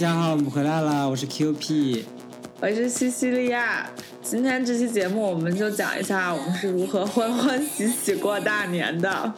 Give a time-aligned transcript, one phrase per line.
[0.00, 2.06] 家好，我们回来了，我是 Q P，
[2.58, 3.86] 我是西西利亚。
[4.22, 9.30] 今天这期节目，我们就讲一下我们是如何欢欢喜喜过大年的。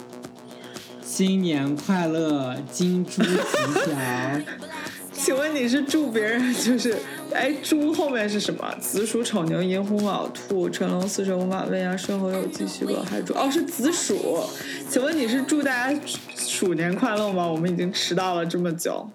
[1.02, 3.28] 新年快乐，金猪吉
[3.87, 4.42] 祥。
[5.12, 6.96] 请问你是祝别人就是
[7.32, 8.73] 哎猪后面是什么？
[8.80, 14.45] 子鼠丑牛寅虎卯兔辰龙巳蛇午马未羊申猴酉鸡戌狗亥猪哦是子鼠。
[14.88, 16.01] 请问你是祝大家
[16.37, 17.48] 鼠年快乐吗？
[17.48, 19.10] 我们已经迟到了这么久。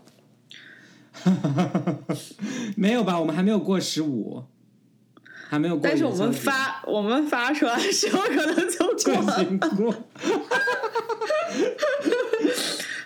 [2.75, 3.19] 没有吧？
[3.19, 4.43] 我们还没有过十五，
[5.49, 5.81] 还没有过。
[5.83, 10.03] 但是我们发我们发出来的时候可能就过了。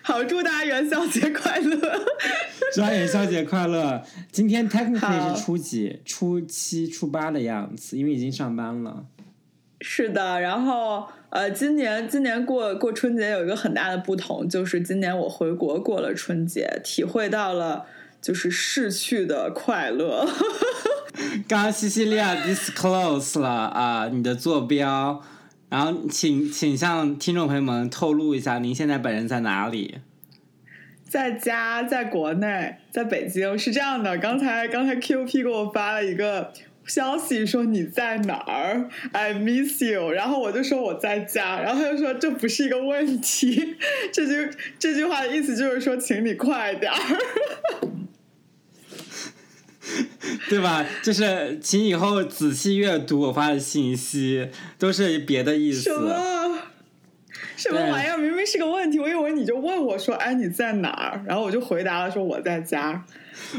[0.04, 1.78] 好，祝大家元宵节快乐！
[2.74, 4.04] 祝大家元宵节快乐！
[4.32, 6.02] 今天 technically 是初几？
[6.04, 9.06] 初七、初八的样子，因为已经上班了。
[9.80, 17.86] 是的，然后呃，今年今年过过春节有一个很大的不同，就是今年我回国过了春节，体会到了
[18.22, 20.30] 就是逝去的快乐。
[21.48, 25.22] 刚刚西西利亚 disclose 了啊，你的坐标。
[25.70, 30.00] 然后，请请向听众朋友们透露一下，您现在本人在哪里？
[31.08, 33.58] 在家，在国内，在北京。
[33.58, 36.52] 是这样的，刚才刚才 Q P 给我发了一个
[36.86, 40.12] 消息，说你在哪儿？I miss you。
[40.12, 43.76] 然后我就说我在家，然后他就说这不是一个问题。
[44.12, 46.98] 这句这句话的意思就是说，请你快点儿。
[50.50, 50.86] 对吧？
[51.04, 55.82] 就是请以后仔细阅读我发的信息，都是别的意思。
[55.82, 56.58] 什么？
[57.58, 58.18] 什么玩意儿？
[58.18, 63.04] 明明是个问题，我以为你就问我说：“哎，你在哪儿？”然后我就回答了说：“我在家。”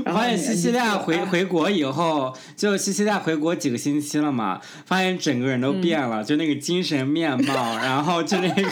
[0.04, 8.62] 我发现西西利亚回回国以后，就西西利亚回国几个星期了嘛，发现整个人都变了，就那个精神面貌，然后就那个。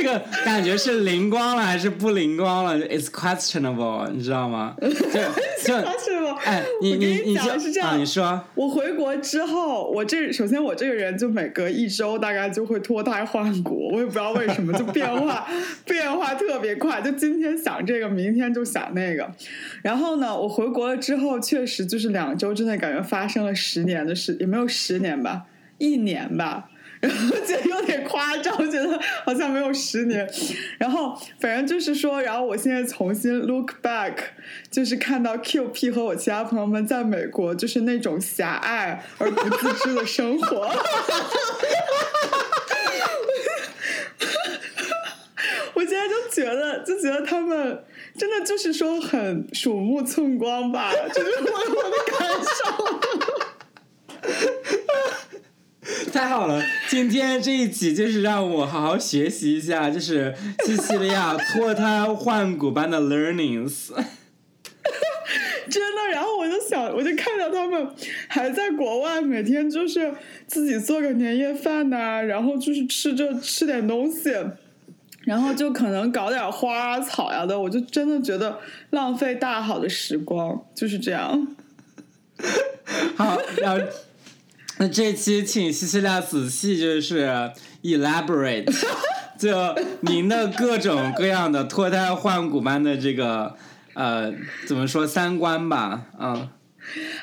[0.00, 4.74] 这个感觉是灵光了还是不灵光了？It's questionable，你知道吗？
[4.80, 4.88] 就
[5.62, 15.46] 就哎，你你你是这样，你说我回国之后，我这首先我这个人就每隔一周大概就会脱胎换骨，我也不知道为什么，就变化
[15.84, 19.30] 变化特别快，就今天想这个，明天就想那个。
[19.82, 25.42] 然后呢，我回国了之后，确实就是两周之内感觉发生了十年的事，也没有十年吧，
[25.76, 26.69] 一年吧。
[27.00, 30.30] 然后觉得有点夸张，觉得好像没有十年。
[30.78, 34.14] 然后反正就是说，然后我现在重新 look back，
[34.70, 40.70] 就是看到 Q P 和我其他朋友们在美国，就是那种狭隘而不自知的生活。
[45.72, 47.82] 我现在就觉得，就觉得他们
[48.18, 53.29] 真的就是说很鼠目寸光吧，就是我我的感受。
[56.20, 60.34] 太好了，今天这一集就是让我好好学习一下，就是
[60.66, 63.86] 西西利亚脱胎换骨般的 learnings。
[65.70, 67.88] 真的，然后我就想，我就看到他们
[68.28, 70.12] 还在国外，每天就是
[70.46, 74.30] 自己做个年夜饭呐，然后就是吃这吃点东西，
[75.24, 78.58] 然后就可能搞点花草呀的，我就真的觉得
[78.90, 81.56] 浪费大好的时光，就是这样。
[83.16, 83.82] 好，然后。
[84.80, 87.28] 那这期请西西利亚仔细就是
[87.82, 88.64] elaborate，
[89.38, 89.54] 就
[90.00, 93.54] 您的各种各样的脱胎换骨般的这个
[93.92, 94.32] 呃
[94.66, 96.48] 怎么说三观吧，嗯，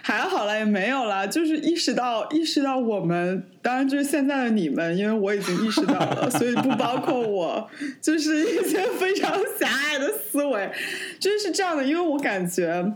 [0.04, 7.68] 还好了也没有了，就是意识到意识到我们，当然就是现在的你们，因为我已经意识到了，所以不包括我，
[8.00, 10.72] 就是一些非常狭隘的思维，
[11.20, 12.94] 就是这样的，因为我感觉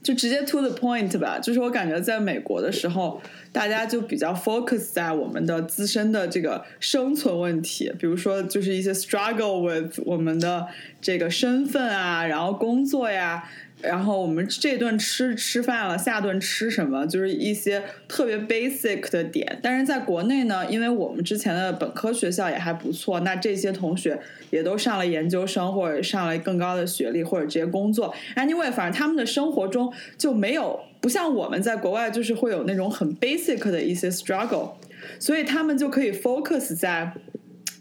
[0.00, 3.20] 就直接 to the point 吧，就是我感觉在美国的时候。
[3.52, 10.68] 大家就比较 focus 在我们的自身的这个生存问题，比如说就是一些 struggle with 我们的
[11.00, 13.50] 这个身份啊，然后工作呀，
[13.82, 19.58] 然后我们这顿吃吃饭了，下顿吃什么，就是一些特别 basic 的点。
[19.60, 24.20] 但是在国内呢，因为我们之前的本科学校也还不错，那这些同学
[24.50, 28.14] 也都上了研究生，或者上了更高的学历，或者直接工作。
[28.36, 30.78] Anyway，反正他们的生活中就没有。
[31.00, 34.72] 不像我们在国外，就是会有那种很 basic 的一些 struggle，
[35.18, 37.12] 所以他们就可以 focus 在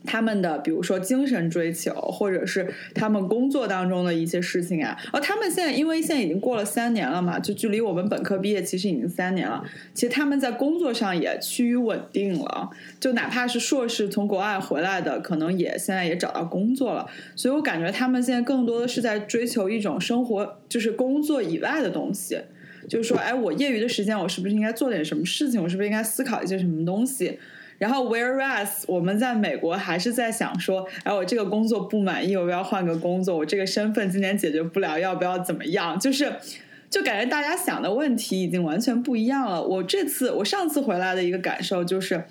[0.05, 4.97] 他们的，比如说精神追求，或者是他们工作当中的一些事情啊。
[5.11, 9.61] 而他们现在，因为现在已经过了三年了嘛，就距离我们本科毕业其实已经三年了。
[9.93, 12.69] 其实他们在工作上也趋于稳定了，
[13.01, 17.05] 就哪怕是硕士从国外回来的，可能也现在也找到工作了。
[17.35, 22.39] 所以我感觉他们现在更多的是在追求一种生活，就是工作以外的东西。
[22.89, 25.61] 就是说，哎，我业余的时间，我是不是应该做点什么事情？
[25.61, 27.39] 我是不是应该思考一些什么东西？
[27.77, 35.97] 然后 whereas 我们在美国还是在想说，哎，我这个工作不满意，我要换个工作，我这个身份今年解决不了，要不要怎么样？
[35.99, 36.33] 就是。
[36.89, 39.63] 就感觉大家想的问题已经完全不一样了。
[39.63, 42.23] 我这次我上次回来的一个感受就是，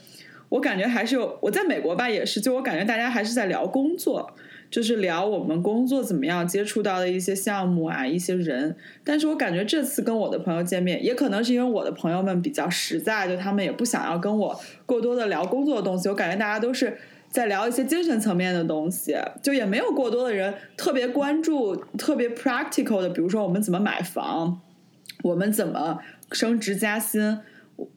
[0.49, 4.35] 我感觉还是有我在美国吧，也是就我感觉大家还是在聊工作，
[4.71, 8.77] 就是聊我们工作怎么样，接触到的一些项目啊，一些人。
[9.03, 16.09] 但是我感觉这次跟我的朋友见面，也可能是因为我的朋友们比较实在，就他们也不想要跟我过多的聊工作的东西。
[16.09, 16.97] 我感觉大家都是。
[17.31, 24.63] 在聊一些精神层面的东西，就也没有过多的人特别关注特别 practical 的，比如说我们怎么买房，
[25.23, 25.99] 我们怎么
[26.33, 27.39] 升职加薪。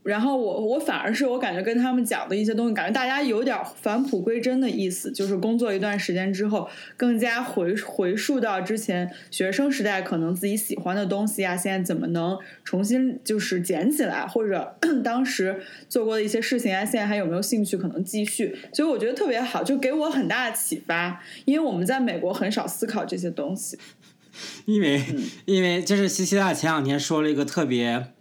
[0.04, 18.56] 然后我我反而是我感觉跟他们讲的一些东西，感觉大家有点返璞归真的意思，就是工作一段时间之后，更加回回溯到之前学生时代可能自己喜欢的东西啊，现在怎么能重新就是捡起来，或者 当时做过的一些事情啊，现在还有没有兴趣可能继续？
[18.74, 23.78] 所以我觉得特别好，就给我很大的启发，因为我们在美国很少思考这些东西，
[24.66, 25.02] 因为
[25.46, 28.14] 因为就是西西大前两天说了一个特别。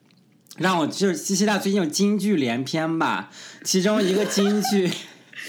[0.58, 3.30] 让我就是西西大最近有金句连篇吧，
[3.64, 4.90] 其中一个金句，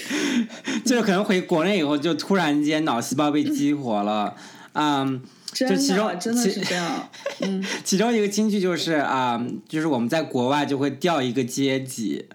[0.85, 4.35] 就是可能回国内以后就突然间脑细胞被激活了，
[4.73, 5.21] 嗯，
[5.51, 7.09] 就其中真的是这样，
[7.41, 12.25] 嗯，其中一个金句就是啊，就是我们在国外就会掉一个阶级，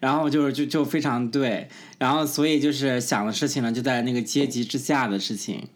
[0.00, 1.68] 然后就是就就非常对，
[1.98, 5.68] 然后所以就是想的事情呢就在那个阶级之下的事情。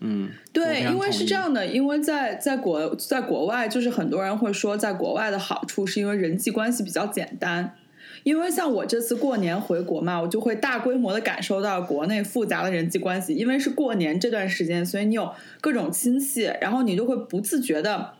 [0.00, 7.74] 嗯，对，因为是这样的，因为在在国在国外，就是很多人会说，在国外的好处是因为人际关系比较简单。
[8.22, 13.34] 因为像我这次过年回国嘛，我就会大规模的感受到国内复杂的人际关系。
[13.34, 18.12] 因为是过年这段时间，所以你有各种亲戚，然后你就会不自觉的，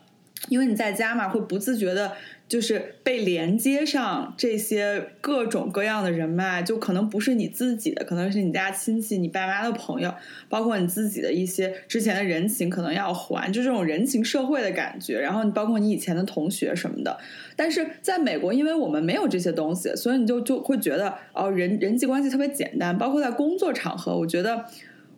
[0.49, 2.13] 因为你在家嘛，会不自觉的。
[2.51, 10.13] 就是被连接上这些各种各样的人脉，就可能不是你自己的，可能是你家亲戚、你爸妈的朋友，
[10.49, 15.17] 包括你自己的一些之前的人情，可能要还，就这种人情社会的感觉。
[15.17, 17.17] 然后你包括你以前的同学什么的，
[17.55, 22.97] 但是在美国，因为我们没有这些东西，所以你就就会觉得哦，人人际关系特别简单。
[22.97, 24.65] 包括在工作场合，我觉得。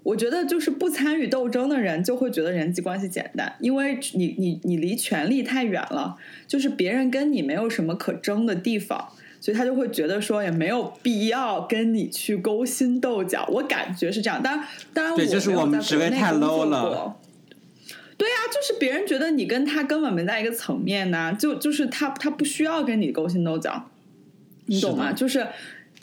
[0.04, 9.08] 我觉得就是不参与斗争的人就会觉得人际关系简单，因为你你你离权力太远了，就是别人跟你没有什么可争的地方，
[9.40, 13.48] 所以他就会觉得说也没有必要跟你去勾心斗角。
[13.50, 17.16] 我感觉是这样，当然当然，对，就是我们职位太 low 了。
[18.18, 23.90] 对呀，就是别人觉得你跟他根本没在一个层面呢，就就是他他不需要跟你勾心斗角，
[24.66, 25.14] 你懂吗？
[25.14, 25.48] 就是。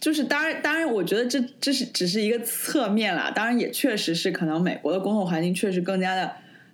[0.00, 3.30] 就是当然，当然，我觉得这这是只是一个侧面啦。
[3.30, 6.32] 当然，也确实是可能美国的工作环境确实更加的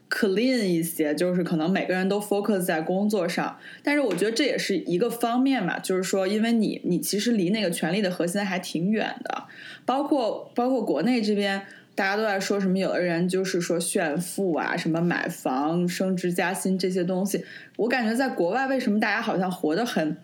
[0.08, 3.58] clean 一些，就是可能每个人都 focus 在工作上。
[3.82, 9.42] 但是，我觉得这也是一个方面嘛，就是说，因为你你其实离那个权力的核心还挺远的。
[9.84, 11.60] 包括包括国内这边，
[11.96, 17.44] 大家都在说什么，有的人就是说炫富啊，什么买房、升职加薪这些东西。
[17.74, 20.16] 我感觉在国外，为什么大家好像活得很？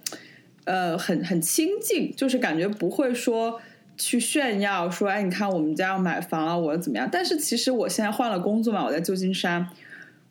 [0.65, 3.61] 呃，很很亲近，就是感觉不会说
[3.97, 7.09] 去炫耀，说哎，你看我们家要买房啊，我怎么样？
[7.11, 9.69] 但是其实我现在换了工作嘛，我在旧金山，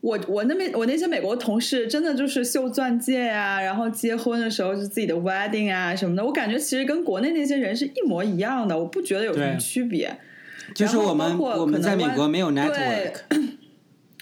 [0.01, 10.17] 我我那边我那些美国同事真的就是秀钻戒呀，然后结婚的时候是自己的 wedding 啊什么的，我感觉其实跟国内那些人是一模一样的，我不觉得有什么区别。
[10.73, 13.15] 就是我们我们在美国没有 network。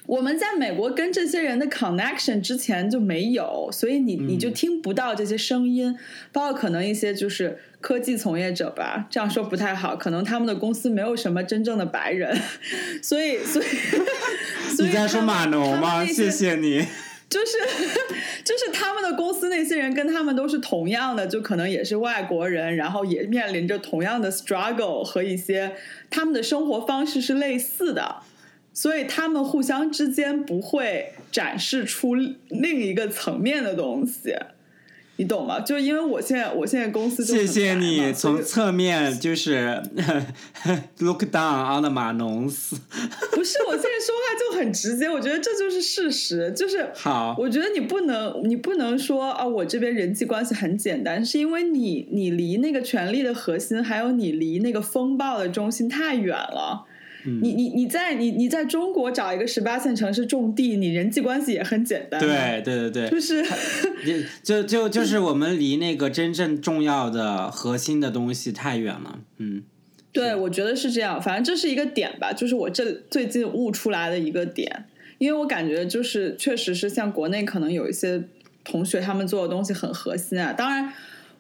[0.09, 5.95] 我们在美国跟这些人的 connection 之前就没有，所以你你就听不到这些声音，
[6.31, 12.35] 包括可能一些就是科技从业者吧，这样说不太好，可能他们的公司没有什么真正的白人，
[13.03, 13.65] 所以所以
[14.79, 16.03] 你在说码农吗？
[16.03, 16.79] 谢谢你，
[17.29, 17.57] 就是
[18.43, 25.73] 就是他们的公司那些人跟他们都是同样的，就可能也是外国人，然后也面临着同样的 struggle 和一些
[26.09, 28.23] 他们的生活方式是类似的。
[28.81, 34.33] 所以他们互相之间不会展示出另一个层面的东西，
[35.17, 35.59] 你懂吗？
[35.59, 39.83] 就因为我现在我现在公司谢谢你从侧面就是
[40.99, 42.77] look down on the 马农斯，
[43.33, 47.35] 不是我现在说话就很直接，我觉得这就是事实，就是好。
[47.37, 56.85] 我觉得你不能你不能说啊，我这边人际关系很简单，是因为你你离那个权力的核心，还有你离那个风暴的中心太远了。
[57.23, 62.19] 你你你在你你在中国找一个十八线城市种地，你人际关系也很简单。
[62.19, 63.45] 对对对对，就是
[64.43, 69.19] 就就就是我们离那个真正重要的核心的东西太远了。
[69.37, 69.63] 嗯，
[70.11, 71.21] 对，我觉得是这样。
[71.21, 74.85] 反正这是一个点吧，就是我这最近悟出来的一个点。
[75.17, 78.23] 因为我感觉就是确实是像国内可能有一些
[78.63, 80.53] 同学他们做的东西很核心啊。
[80.53, 80.93] 当然，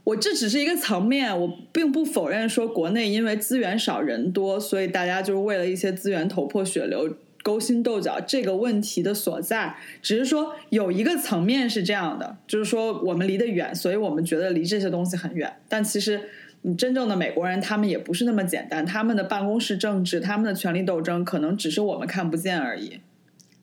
[0.03, 9.75] 我这只是一个层面，我并不否认说国内因为资源少人多，所以大家就是为了一些资源头破血流、勾心斗角这个问题的所在。
[10.01, 15.57] 只是说有一个层面是这样的，就是说我们离得远，所以我们觉得离这些东西很远。
[15.67, 16.21] 但其实，
[16.63, 22.99] 你真正的美国人，他们也不是那么简单，他们的办公室政治、他们的权力斗争，可能只是我们看不见而已。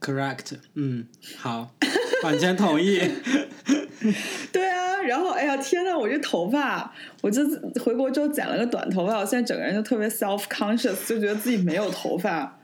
[0.01, 1.75] Correct，嗯，好，
[2.23, 3.01] 完全同意。
[4.53, 7.43] 对啊，然后哎呀天呐，我这头发，我就
[7.83, 12.59] 回国之后剪了个短头发，我现在整个人就特别 self conscious，就觉得自己没有头发。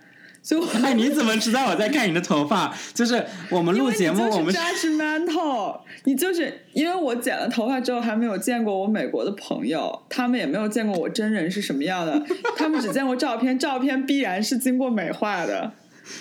[0.45, 2.77] 所以我，哎，你怎么知道我在看你的头发？
[2.93, 12.21] 就是我们录节目，我们 judgmental，你就是因为我剪了头发之后还没有见过我美国的朋友，他们也没有见过我真人是什么样的，
[12.59, 15.71] 他们只见过照片，照片必然是经过美化的，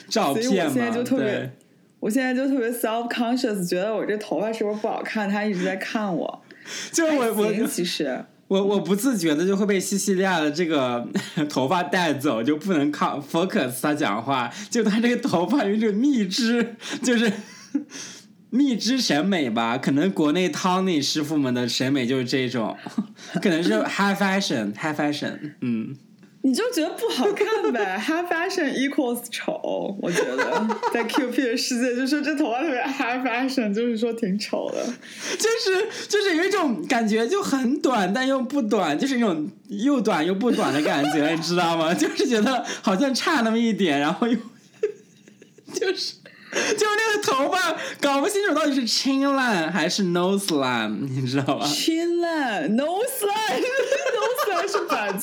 [0.07, 1.49] 照片所以我现在就特别对。
[2.01, 5.29] 我现在就特别 self conscious，觉得我这头发是不是不好看？
[5.29, 6.41] 他一直在看我。
[6.91, 11.07] 就是我我其实 我我不自觉的就会被西西利亚的这个
[11.49, 14.51] 头发带走，就不能靠 focus 他讲话。
[14.69, 17.31] 就他这个头发有一种蜜汁，就是
[18.49, 19.77] 蜜汁审美吧。
[19.77, 22.75] 可能国内 Tony 师傅们的审美就是这种，
[23.41, 25.53] 可能是 high fashion high fashion。
[25.61, 25.95] 嗯，
[26.43, 27.97] 你就觉得不好看呗？
[28.01, 34.83] High fashion equals 丑，我觉得 在 QP 的世界，就说这头发特别 high fashion，就是说挺丑的。
[35.37, 41.93] 就是就是有一种感觉，就很短但又不短，就是那种又短又不短的感觉，你知道吗？
[41.95, 44.35] 就是觉得好像差那么一点，然后又
[45.73, 46.15] 就是。
[46.53, 54.20] 就是那个头发搞不清楚到底是 chin line 还是 nose line，你知道吧？Chin line，nose line，nose
[54.51, 55.19] line 是板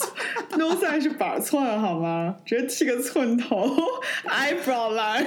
[0.59, 2.37] ，nose line 是板寸好吗？
[2.45, 3.77] 直接剃个寸头
[4.25, 5.27] ，eyebrow line，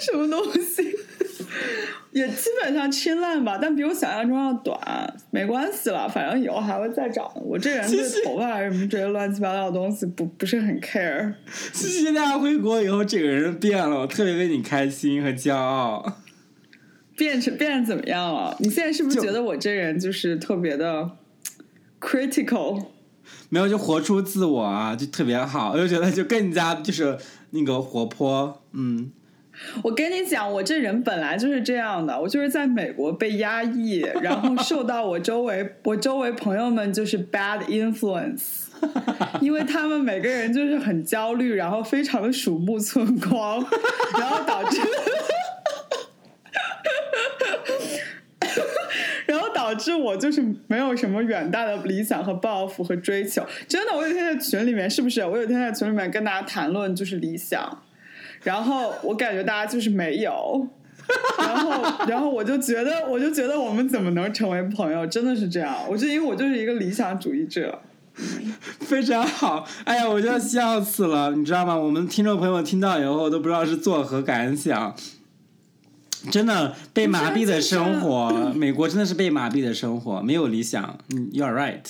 [0.00, 0.96] 什么东西？
[2.12, 4.78] 也基本上 chin line 吧，但比我想象中要短，
[5.30, 7.30] 没关系了，反正以后还会再长。
[7.36, 11.32] 我这人对谢谢头发什么这些乱七八糟的东西不不是很 care。
[11.72, 16.18] 西西利亚回国以后，这个人变了，我特别为你开心和骄傲。
[17.22, 18.56] 变成变成怎么样了？
[18.58, 21.08] 你现在是不是觉得我这人就是特别的
[22.00, 22.86] critical？
[23.48, 27.16] 没有，就活出自我啊，就特别好，我就觉得就更加就是
[27.50, 29.12] 那个活泼，嗯，
[29.84, 38.64] 我跟你讲，我这人本来就是这样的，我就是在美国被压抑，然后受到我周围我周围朋友们就是 bad influence，
[39.40, 43.64] 因为他们每个人就是很焦虑，然后非常的鼠目寸光，
[44.18, 44.80] 然后导致。
[49.24, 53.42] 然后导致我就是没有什么远大的理想和抱负和追求。
[53.66, 55.22] 真的，我有天在群里面，是不是？
[55.22, 57.82] 我有天在群里面跟大家谈论就是理想，
[58.42, 60.68] 然后我感觉大家就是没有，
[61.38, 65.06] 然后然后我就觉得，我就觉得我们怎么能成为朋友？
[65.06, 65.74] 真的是这样。
[65.88, 67.80] 我就因为我就是一个理想主义者。
[68.80, 69.66] 非常好。
[69.84, 71.74] 哎呀，我就要笑死了，你知道吗？
[71.74, 74.94] 我们听众朋友听到以后都不知道是作何感想。
[76.30, 80.98] 真的被麻痹的生活，美国真的是被麻痹的生活，没有理想。
[81.14, 81.80] 嗯，You are right。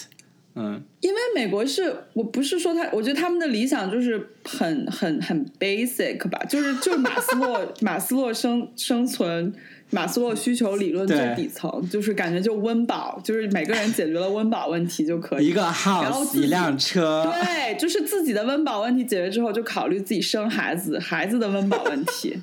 [0.55, 9.51] 嗯，因为美国是我不是说他，我觉得他们的理想就是很很很 basic 吧， 就是就是马斯洛马斯洛生生存
[9.89, 15.47] 马斯洛需求理论最底层， 就是感觉就温饱，就是每个人解决了温饱问题就可以。
[15.47, 22.39] 一个 house，一辆车，对，就是自己的温饱问题解决之后，就考虑自己生孩子，孩子的温饱问题。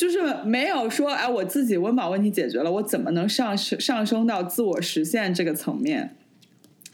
[0.00, 6.16] 就是没有说，哎，我自己温饱问题解决了，我怎么能上升上升到自我实现这个层面？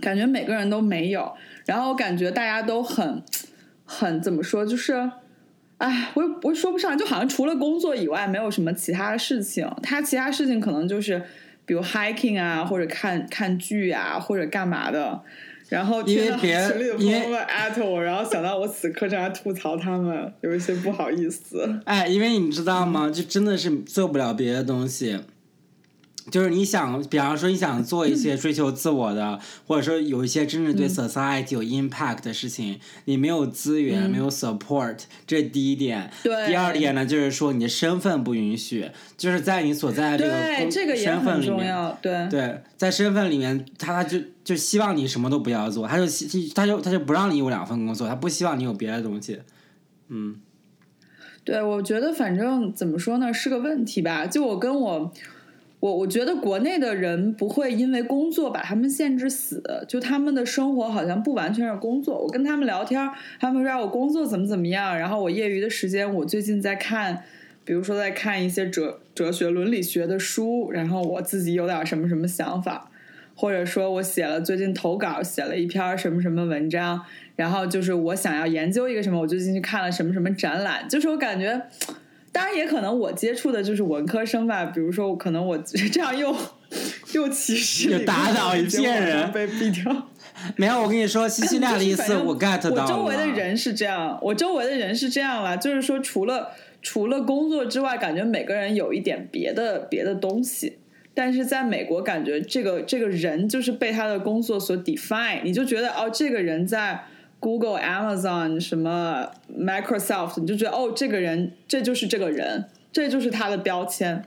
[0.00, 1.36] 感觉每个人都没有，
[1.66, 3.22] 然后我感觉大家都很
[3.84, 5.08] 很怎么说，就是，
[5.78, 9.70] 哎，我我说不上，就好像除了工作以外，没有什么其他的事情。
[9.84, 11.22] 他其他事情可能就是，
[11.64, 15.22] 比如 hiking 啊，或者看看剧啊，或者干嘛的。
[15.68, 21.80] 然后听到因为别群里的朋因为友们艾特我，然后想到我此刻正在吐槽他们，有一些不好意思。
[21.85, 23.11] 哎，因为你知道吗？
[23.11, 25.18] 就真的是做不了别的东西。
[26.30, 36.11] 就是你想，比方说你想做一些追求自我的，或者说有一些真正对 society 有 impact 的事情，你没有资源，没有 support，这是第一点。
[36.23, 41.97] 对第二点呢，就是说你的身份不允许，就是在你所在的这个身份里面。
[42.02, 49.40] 对，对，在身份里面，他他就就希望你什么都不要做，他就希他就他就不让你有两份工作，他不希望你有别的东西。
[50.09, 50.37] 嗯，
[51.45, 54.26] 对，我觉得反正怎么说呢，是个问题吧。
[54.26, 55.12] 就我跟我，
[55.80, 62.18] 我我觉得国内的人不会因为工作把他们限制死，就他们的生活好像不完全是工作。
[62.18, 67.25] 我跟他们聊天，他们说我工作怎么怎么样，然后我业余的时间，我最近在看。
[67.64, 72.88] 比如说在看一些哲哲学、伦理学的书，然后我自己有点什么什么想法，
[73.35, 77.02] 或者说我写了最近投稿写了一篇什么什么文章，
[77.35, 81.61] 然后就是我想要研究一个什么，我就进去看了什么什么展览，就是我感觉，
[82.36, 85.56] 当然也可能我接触的就是文科生吧，比如说可能我
[85.90, 86.36] 这样又
[87.14, 90.08] 又歧视，又打倒一片人被毙掉。
[90.56, 92.82] 没有，我跟你说，西西那的意思我 get 到了。
[92.82, 96.50] 我周围的人是这样，我周围的人是这样啦，就是说除了。
[96.82, 100.78] 除了工作之外，感觉每个人有一点别的别的东西，
[101.14, 107.02] 但是在美国，感觉这个这个人就是被他的工作所 define，你就觉得哦，这个人在
[107.46, 114.24] Google、Amazon、什么 Microsoft，你就觉得哦，这个人这就是这个人，这就是他的标签。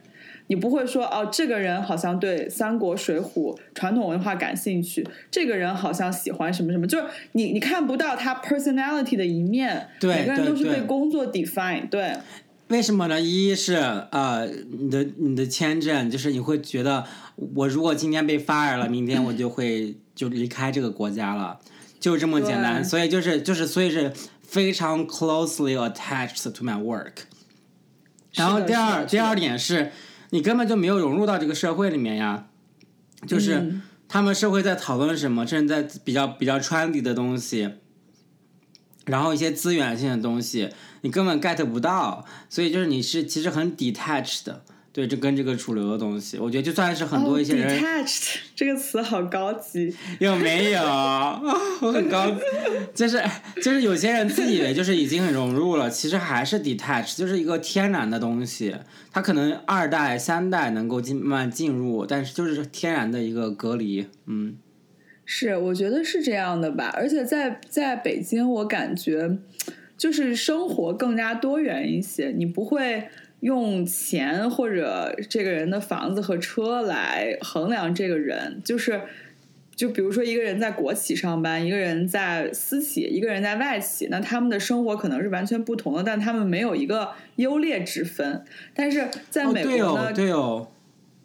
[0.48, 9.90] 你不会说哦，这个人好像对三国、水浒传统文化感兴趣，这个人好像喜欢什么什么，就是你你看不到他 personality 的一面。
[10.00, 11.90] 对，每个人都是被工作 define。
[11.90, 12.14] 对。
[12.70, 13.20] 为什么呢？
[13.20, 13.76] 一是
[14.12, 14.48] 呃，
[14.80, 17.04] 你的你的签证，就是你会觉得，
[17.56, 21.60] 我如果今天被 fire 了，明天我就会就离开这个国家了，
[22.00, 22.84] 就这么简单。
[22.84, 27.14] 所以就是就是所以是非常 closely attached to my work。
[28.34, 29.92] 然后第二第二点是，
[30.30, 32.48] 你根本就没有融入到这个社会里面呀，
[33.28, 33.74] 就是
[34.08, 37.76] 他们社会在讨论什么，甚至在比较比较穿底的东西，
[39.06, 40.70] 然后一些资源性的东西。
[41.02, 50.82] 你根本 get 不到，所以就是你是其实很 detached 的，对，这跟这个主流的东西，我觉得就算是很多一些人，detached 这个词好高级， 有没有？
[50.82, 52.36] 我很高，
[52.94, 53.22] 就是
[53.62, 58.76] 就是有些人自以为就是已经很融入了，其实还是 detached，就是一个天然的东西，
[59.12, 64.58] 它可能二代三代能够进慢慢进入，但是就是天然的一个隔离，嗯，
[65.24, 69.38] 是，我觉得是这样的吧，而且在在北京，我感觉。
[70.00, 73.10] 就是生活更加多元一些，你不会
[73.42, 78.62] 用钱或者这个人的房子和车来衡量这个人。
[78.64, 79.02] 就是，
[79.76, 88.44] 就比如说一个人在国企上班，一个人在私企，一个人在外企，那他们的生活可能是完全不同的，但他们没有一个优劣之分。
[88.74, 90.68] 但是在美国呢，对哦，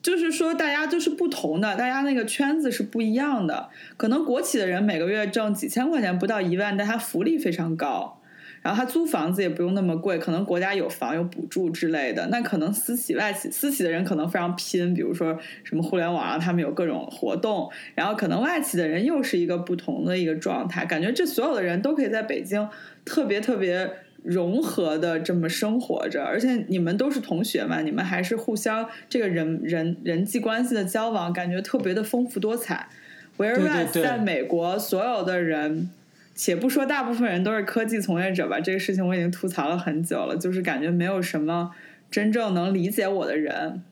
[0.01, 3.71] 就是说大家就是不同的，大家那个圈子是不一样的。
[3.97, 8.21] 可能国企的人每个月挣几千块钱，不到一万，但他福利非常高。
[8.65, 12.27] 然后他租房子也不用那么贵，可能国家有房有补助之类的。
[12.29, 17.71] 那可能私企、外企，私企的人可能非常拼，比如说什么互联网啊，他们有各种活动。
[17.95, 20.87] 然后可能外企的人又是一个不同的一个状态。
[20.87, 22.67] 感觉这所有的人都可以在北京
[23.05, 23.91] 特别特别
[24.23, 32.89] 融合的这么生活着，而且你们都是同学嘛，你们还是互相这个人人人际关系的交往，感觉特别的丰富多彩。
[33.37, 35.91] Whereas 在美国，所有的人。
[36.35, 41.71] 且不说大部分人都是科技从业者吧，这个事情我已经吐槽了很久了，就是感觉没有什么
[42.11, 43.83] 真正能理解我的人。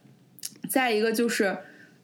[0.68, 1.56] 再一个就是，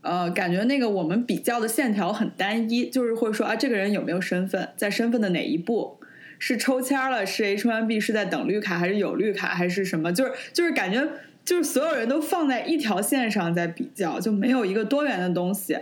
[0.03, 5.98] 呃，感觉那个我们比较的线条很单一，就是会说啊，这个人有没有身份，在身份的哪一步，
[6.38, 10.12] 是抽签了，是 H1B，是在等绿卡，还是有绿卡，还是什么？
[10.12, 11.09] 就是就是感觉
[11.44, 15.77] 就是所有人都放在一条线上在比较，就没有一个多元的东西，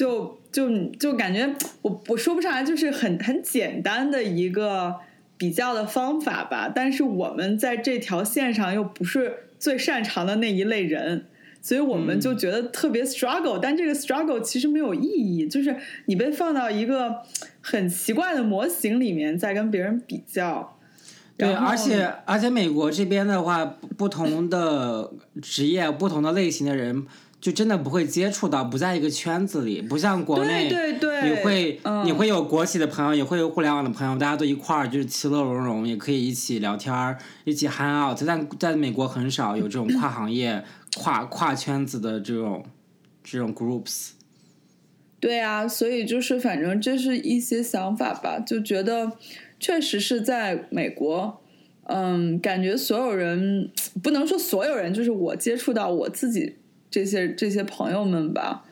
[0.00, 0.38] 就。
[0.52, 1.48] 就就感觉
[1.82, 4.96] 我我说不上来，就是很很简单的一个
[5.38, 6.68] 比较的方法吧。
[6.74, 11.26] 但是我们在这条线上又不是最擅长的那一类人，
[11.62, 13.60] 所以我们就觉得特别 struggle。
[13.62, 17.18] 但这个 struggle 其实没有意义，就是你被放到一个
[17.60, 20.76] 很奇怪的模型里面，在跟别人比较。
[21.36, 23.64] 对，而且而且美国这边的话，
[23.96, 27.06] 不同的职业、不同的类型的人。
[27.40, 38.22] 就真的不会接触到，不在一个圈子里，不像国内，对对你会你会有国企的朋友，也会有互联网的朋友，大家都一块儿就是其乐融融，也可以一起聊天儿，一起 hang out。
[38.26, 40.62] 但在美国很少有这种跨行业、
[40.98, 42.62] 跨跨圈子的这种
[43.24, 44.10] 这种 groups。
[45.18, 49.12] 对啊，所以就是反正这是一些想法吧，就觉得
[49.58, 51.40] 确实是在美国，
[51.84, 53.70] 嗯，感觉所有人
[54.02, 56.56] 不能说所有人，就是我接触到我自己。
[56.90, 58.64] 这些这些朋友们吧，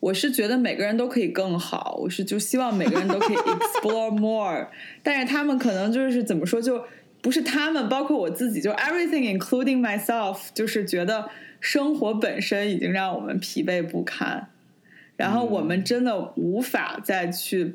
[0.00, 4.68] 我是觉得每个人都可以更好，我是就希望每个人都可以 explore more，
[5.02, 6.82] 但是他们可能就是怎么说，就
[7.20, 11.28] 不是他们，包括我自己，就 everything including myself，就是觉得
[11.60, 14.48] 生活本身已经让我们疲惫不堪，
[15.16, 17.74] 然后我们真的无法再去。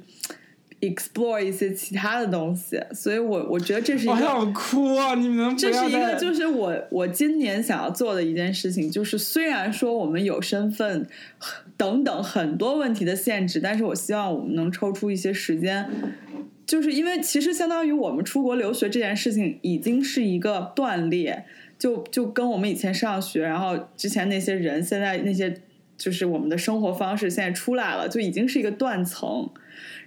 [0.83, 4.13] Explore 一些其他的东西，所以我我觉得这是一个。
[4.13, 5.15] 我想哭啊！
[5.15, 11.07] 你们这是一个，就是我我今年想要做的一件事情，就是虽然说我们有身份
[11.77, 15.89] 等等很多问题的限制，但是我希望我们能抽出一些时间，
[16.65, 21.45] 就是因为其实相当于我们出国留学这件事情已经是一个断裂，
[21.79, 25.61] 就就跟我们以前上学，然后之前那些人，现在那些
[25.97, 29.49] 就是我们的生活方式，现在出来了，就已经是一个断层。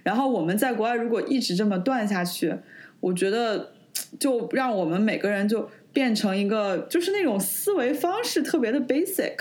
[0.07, 2.55] 然后我们在国外如果一直这么断下去，
[3.01, 3.73] 我觉得
[4.17, 9.33] 就让我们每个人就变成一个，就是那种思维方式特别的 basic。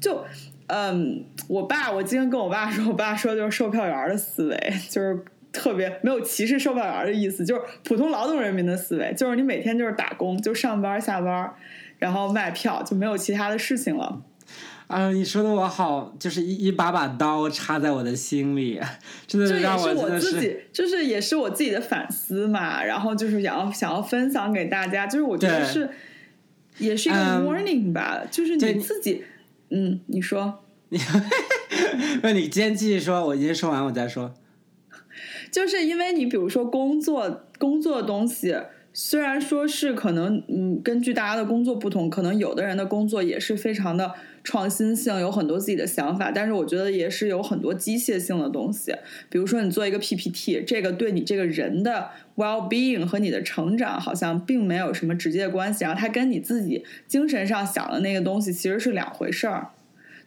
[0.00, 0.24] 就
[0.68, 11.52] 嗯，我爸，我今天跟我爸说，我爸说就是售票员的思维，就是特别没有歧视售票员的意思，就是普通劳动人民的思维，就是你每天就是打工，就上班下班，
[11.98, 14.22] 然后卖票，就没有其他的事情了。
[14.88, 18.80] 啊，你说的我好，就是一一把把刀插在我的心里，
[19.26, 22.82] 真的让我真的是，就是也是我自己的反思嘛。
[22.82, 25.90] 然后就是想要想要分享给大家，就是我觉得是，
[26.78, 28.22] 也是一个 warning 吧。
[28.30, 29.22] 就是你自己，
[29.68, 30.64] 嗯，你说，
[32.22, 34.34] 那你今天继续说，我先说完我再说。
[35.52, 38.56] 就是因为你比如说工作工作的东西。
[39.00, 46.32] 虽然说是可能，嗯，根据大家的工作不同，可能有的人的工作也是非常的创新性，有很多自己的想法。
[46.32, 48.92] 但是我觉得也是有很多机械性的东西，
[49.30, 59.68] 比如说你做一个 PPT，这个对你这个人的 well being 和你的成长好像并没有什么直接的关系，然后它跟你自己精神上想的那个东西其实是两回事儿。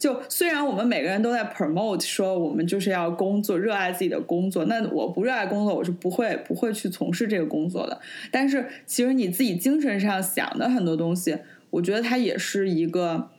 [0.02, 8.02] 就虽然我们每个人都在 promote 说我们就是要工作，热爱自己的工作，那我不热爱工作，我是不会不会去从事这个工作的。
[8.32, 11.38] 但是其实你自己精神上想的很多东西，
[11.70, 13.30] 我觉得它也是一个。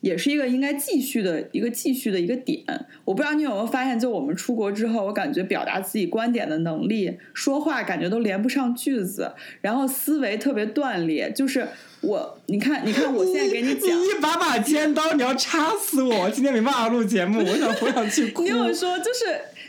[0.00, 2.64] 也是一个应该继续的一个继续的一个点。
[3.04, 11.32] 我不知道你有没有发现，就我们出国之后，我感觉表达自己观点的能力，说话感觉都连不上句子，然后思维特别断裂。
[11.32, 11.66] 就是
[12.00, 16.30] 我，你看，你看，我现在给你讲， 一把把尖刀，你要插死我！
[16.30, 18.42] 今天没办法录节目，我想我想去哭。
[18.46, 19.24] 你有说就是。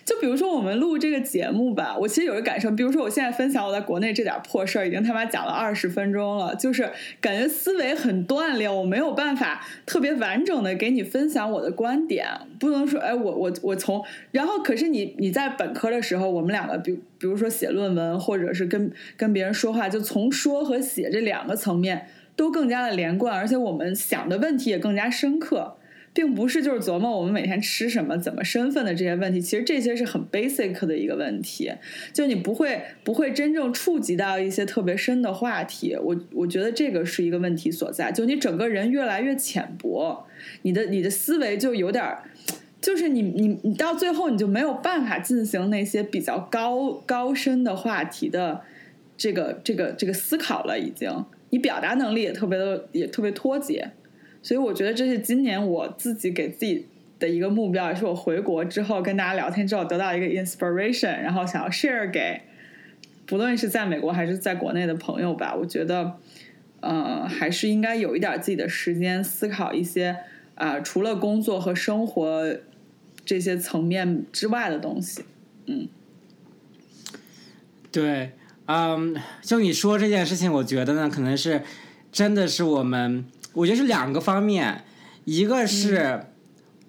[0.10, 6.89] 就比如说我们录这个节目吧，我其实有个感受，比如说我现在分享我在国内这点破事儿，已经他妈讲了二十分钟了，就是
[7.22, 12.26] 感觉思维很断裂，我没有办法特别完整的给你分享我的观点，
[12.60, 25.76] 不能说哎我我我从，然后可是你你在本科的时候，我们两个比比如说写论文或者是跟跟别人说话，就从说和写这两个层面都更加的连贯，而且我们想的问题也更加深刻。
[26.19, 31.71] 并不是就是琢磨我们每天吃什么、怎么身份的这些问题，其实这些是很 basic 的一个问题，
[32.12, 35.95] 就你不会不会真正触及到一些特别深的话题。
[35.95, 40.27] 我我觉得这个是一个问题所在，就你整个人越来越浅薄，
[40.63, 42.03] 你的你的思维就有点，
[42.82, 48.60] 就是你你你到最后你就没有办法进行那些比较高高深的话题的
[49.15, 51.10] 这个这个这个思考了，已经
[51.51, 53.91] 你表达能力也特别的也特别脱节。
[54.41, 56.88] 所以我觉得这是今年我自己给自己
[57.19, 62.41] 的一个目标，也是我回国之后跟大家聊天之后得到一个 inspiration，然后想要 share 给
[63.25, 65.54] 不论是在美国还是在国内的朋友吧。
[65.54, 66.15] 我觉得，
[66.80, 70.15] 呃，还是应该有一点自己的时间思考一些
[70.56, 72.56] 啊，除了工作和生活
[73.25, 75.25] 这些层面之外的东西。
[75.65, 75.89] 嗯，
[77.91, 78.32] 对，
[78.67, 81.62] 嗯，就你说这件事情，我觉得呢，可能是
[82.12, 83.25] 真的是我们。
[83.54, 84.84] 我觉得是两个方面，
[85.26, 86.26] 一个是，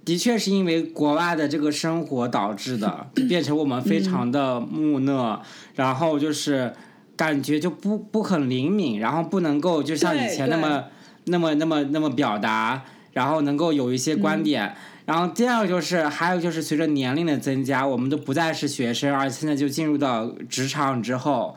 [0.04, 5.42] 的确是因为国外的这个生活导致的， 变成我们非常的木讷，
[5.74, 6.74] 然后就是
[7.16, 10.84] 感觉就不不很灵敏，然后不能够就像以前那么
[11.24, 14.74] 那么那么那么表达，然后能够有一些观点。
[15.06, 21.56] 然后第二个就是，还有就是随着年龄的增加，我们都不再是学生，而现在就进入到职场之后，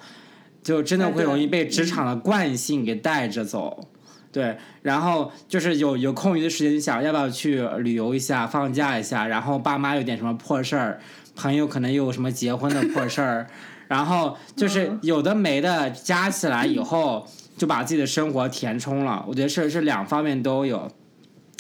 [0.63, 3.89] 就真的会容易被职场的惯性给带着走。
[4.33, 9.27] 对，然后就是有有空余的时间，想要不要去旅游一下，放假一下。
[9.27, 10.99] 然后爸妈有点什么破事儿，
[11.35, 13.47] 朋友可能又有什么结婚的破事儿，
[13.87, 17.27] 然后就是有的没的加起来以后，
[17.59, 19.23] 就把自己的生活填充了。
[19.27, 20.91] 我觉得是是两方面都有。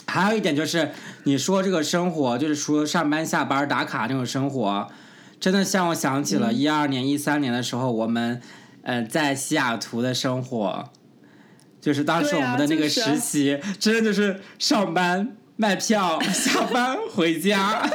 [0.07, 0.89] 还有一点就是，
[1.25, 4.87] 你说这个生活，就是除了上班下班打卡那种生活，
[5.39, 8.41] 真的像我想起了一二年、一三年的时候，我们
[8.81, 10.89] 呃在西雅图的生活。
[11.83, 17.85] 就是当时我们的那个实习，真的就是上班卖票， 下班回家，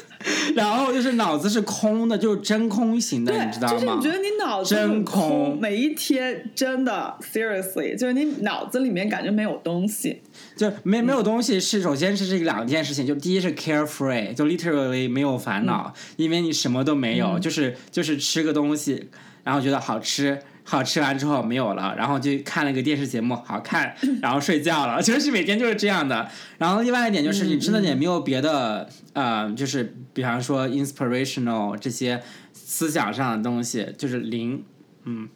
[0.54, 3.74] 然后就是脑子是空的，就是真空型的，你知道吗？
[3.74, 10.20] 就是你觉得你脑子真空，每一天真的 seriously，就是你脑子里面感觉没有东西，
[10.54, 11.58] 就没没有东西。
[11.58, 19.08] 是首先是这两件事情，就第一是 carefree，就 literally 没有烦恼，因为你什么都没有，就是就是吃个东西，
[19.42, 20.38] 然后觉得好吃。
[20.70, 25.00] 好吃完之后没有了，然后就看了个电视节目，好看，然后睡觉了。
[25.02, 26.28] 其实每天就是这样的。
[26.58, 32.20] 然后另外一点就是，你真的也没有别的，呃，就是比方说 inspirational 这些
[32.52, 34.62] 思想上的东西，就是零，
[35.04, 35.30] 嗯。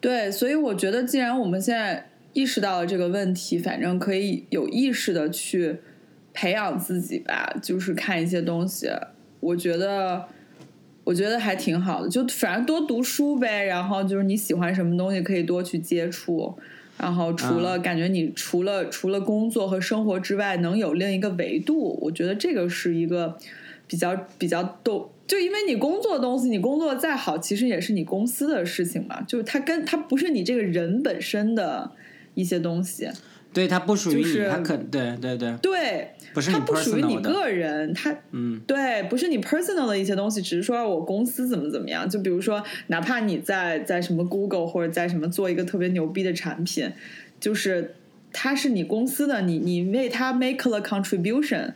[0.00, 5.78] 对，所以我觉得，既然我们现在意识到了这个问题，反正可以有意识的去
[6.34, 8.90] 培养自己吧，就是看一些东西，
[9.38, 10.26] 我觉得
[11.04, 16.54] 我觉得还挺好的，就反正多读书呗，然后就是你喜欢什么东西可以多去接触，
[16.96, 23.36] 然后除了感觉你除了除了工作和生活之外，能有另一个维度，我觉得这个是一个
[23.88, 25.10] 比较比较逗。
[25.26, 29.22] 就因为你工作的东西，你工作再好，其实也是你公司的事情嘛。
[29.22, 31.90] 就是它跟它不是你这个人本身的
[32.34, 33.08] 一些东西。
[33.52, 42.08] 对，它不属于你，它可对对对对，不是它不属于你个人，它嗯，对，不是你 personal 的一些东西，只是说我公司怎么怎么样。
[42.08, 46.90] 就比如说，哪怕你在在什么 Google 或者在什么做一个特别牛逼的产品，
[47.38, 47.94] 就是
[48.32, 51.72] 它是你公司的，你你为它 make 了 contribution。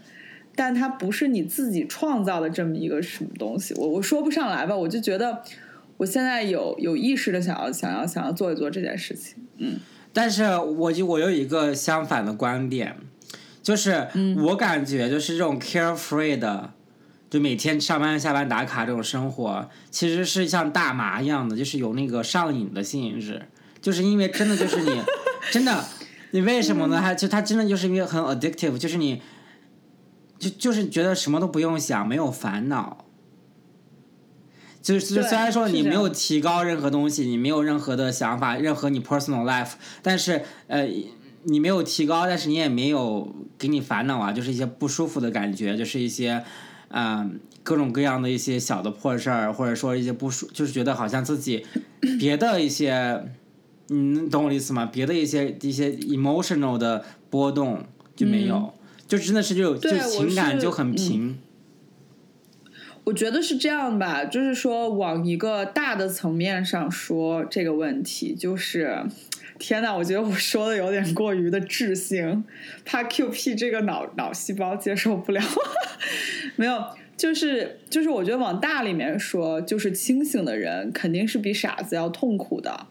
[0.58, 5.42] 但它不是你自己创造的这么一个什么东西，我我说不上来吧，我就觉得
[5.98, 9.78] 我现在有有意识的想要想要想要做一做这件事情，嗯。
[10.16, 12.96] 但是我就我有一个相反的观点，
[13.62, 16.72] 就是我感觉就是这种 carefree 的，
[17.28, 23.42] 就每天上班下班打卡这种生活，其实是像大麻一样的，就是有那个上瘾的性质，
[23.82, 25.02] 就是因为真的就是你
[25.52, 25.84] 真的
[26.30, 26.98] 你为什么呢？
[26.98, 29.20] 还就它真的就是因为很 addictive，就是你。
[30.38, 33.05] 就就是觉得什么都不用想，没有烦恼。
[34.86, 40.88] 就是虽然说你没有提高任何东西，你没有任何的想法，任何你 personal life，但是呃，
[41.42, 46.44] 你没有提高，但是你也没有给你烦恼啊，就是一些不舒服的感觉，就是一些
[46.90, 51.66] 嗯各种各样的一些小的破事儿，或者说一些不舒，就是觉得好像自己
[52.20, 53.24] 别的一些，
[53.88, 54.86] 你懂我的意思吗？
[54.86, 58.72] 别的一些一些 emotional 的波动就没有。
[59.08, 61.38] 就真的是就就情感就很平，
[63.06, 69.00] 我觉得是这样吧，就是说往一个大的层面上说这个问题，就是
[69.60, 72.42] 天呐，我觉得我说的有点过于的智性，
[72.84, 75.40] 怕 Q P 这个脑脑细胞接受不了，
[76.56, 76.84] 没有，
[77.16, 82.88] 就是就是我觉得往大里面说，就是清醒的人肯定是比傻子要痛苦的。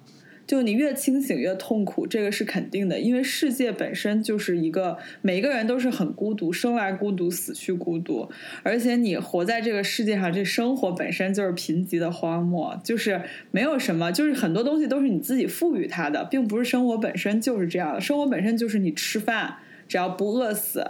[0.47, 8.29] 就你越清醒越痛苦，这个是肯定的，因为世界本身就是一个每一个人都是很孤独，生来孤独，死去孤独，
[8.63, 19.55] 而且你活在这个世界上，这生活本身就是贫瘠的荒漠，就是没有什么，就是很多东西都是你自己赋予它的，并不是生活本身就是这样的，生活本身就是你吃饭，
[19.87, 20.85] 只要不饿死。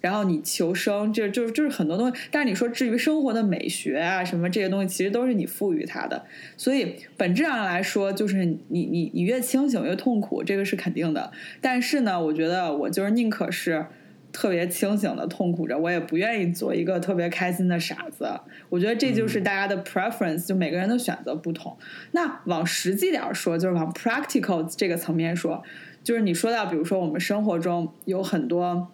[0.00, 2.20] 然后你求生，这就就是很多东西。
[2.30, 6.24] 但是你说至于生活的美学啊什么这些东西，其实都是你赋予它的。
[6.56, 11.32] 所以本质上来说，就是你你你越清醒越痛苦，这个是肯定的。
[11.60, 13.86] 但是呢，我觉得我就是宁可是
[14.30, 18.28] 特别清醒的痛苦着，我也不愿意做一个特别开心的傻子。
[18.68, 21.76] 我觉得这就是大家的 preference，就每个人的选择不同。
[22.12, 25.64] 那往实际点说，就是往 practical 这个层面说，
[26.04, 28.92] 就是你说到，比如说我们生活中有很多。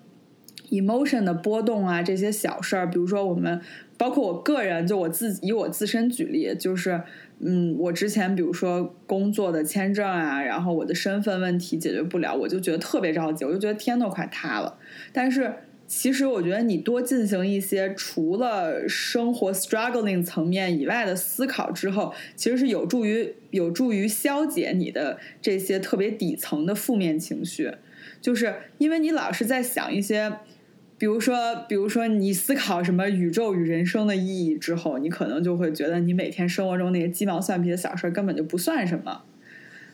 [0.71, 3.61] Emotion 的波动啊，这些小事儿，比如说我们，
[3.97, 7.03] 包括我个人，就我自以我自身举例，就是，
[7.39, 14.79] 嗯，我之前比如说工作的签证啊，然后我的身份问题解决不了，我就觉得特别着急，我就觉得天都快塌了。
[15.13, 15.53] 但是
[15.87, 27.71] 其实我觉得你多进行一些除了生活 struggling 层面以外的思考之后，其实是有助于有助于消解你的这些特别底层的负面情绪，
[28.23, 30.33] 就是因为你老是在想一些。
[30.97, 31.37] 比如说，
[31.69, 39.23] 比如说，你思考什么宇宙与人生的意义之后，你可能就会觉得你每天生活中那些鸡毛蒜皮的小事根本就不算什么。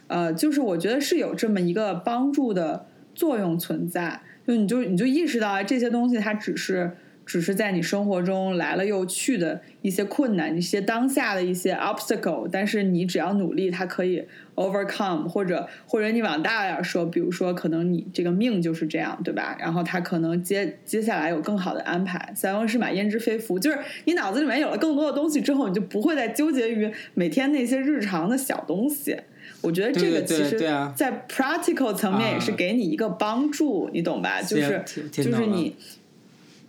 [0.08, 6.92] 呃，就是我觉得是有这么一个帮助的作用存在，就你就你就意识到这些东西它只是。
[7.30, 14.24] 只是在你生活中来了又去的一些困难，一些当下的一些 obstacle，但是你只要努力，它可以
[14.56, 19.56] overcome，或者或者你往大点说，比如说可能你这个命就是这样，对吧？
[19.60, 22.32] 然后他可能接接下来有更好的安排。
[22.34, 29.16] 塞翁失马焉知非福，就是你脑子里面有了更多的东西之后，你就不会再纠结于每天那些日常的小东西。
[29.60, 30.58] 我觉得这个其实，
[30.96, 34.42] 在 practical 层面也是给你一个帮助，你懂吧？
[34.42, 35.76] 就是就是你。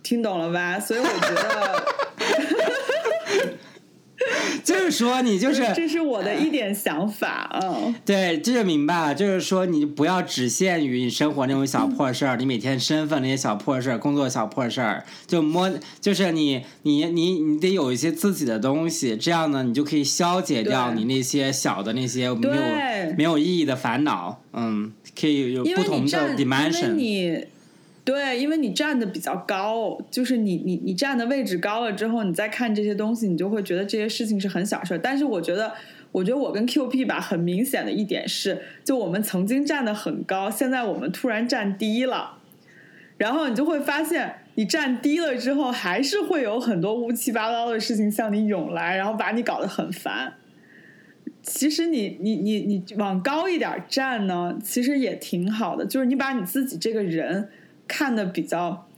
[0.02, 0.78] 听懂了吧？
[0.80, 1.86] 所以我觉得，
[4.62, 9.14] 就是说你就是，这是我的一点想法嗯，对，这就明白了。
[9.14, 22.62] 就是说，你不要只限于你生活那种小破事儿，你每天身份那些小破事儿，工作小破事儿，就摸，就是你你你你得有一些自己的东西，这样呢，你就可以消解掉你那些小的那些没有
[23.16, 24.40] 没有意义的烦恼。
[24.52, 27.46] 嗯，可以有不同的 dimension。
[28.04, 34.98] 对，因为你站的比较高，就是你你你站的位置高了之后，你再看这些东西，你就会觉得这些事情是很小事。
[34.98, 35.72] 但是我觉得
[36.10, 42.38] 我觉得我跟 QP 吧，很明显的一点是，就我们曾经站的很高，现在我们突然站低了，
[43.18, 50.34] 然后你就会发现，你站低了之后，还是会有很多乌七八糟的事情向你涌来，然后把你搞得很烦。
[51.40, 57.48] 其实你你你你往高一点站呢，其实也挺好的，就是你把你自己这个人
[57.92, 58.88] 看的比较。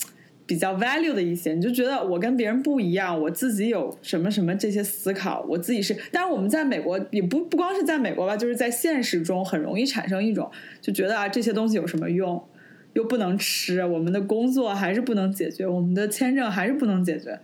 [0.47, 5.97] 比较 value 的一些，你就觉得我跟别人不一样，我自己有什么什么这些思考，我自己是。
[6.13, 10.51] 但是我们在美国也不不光是在美国吧，就是在现实中很容易产生一种
[10.83, 12.47] 就觉得啊这些东西有什么用，
[12.93, 17.41] 又不能吃，我们的工作还是不能解决，我们的签证还是不能解决。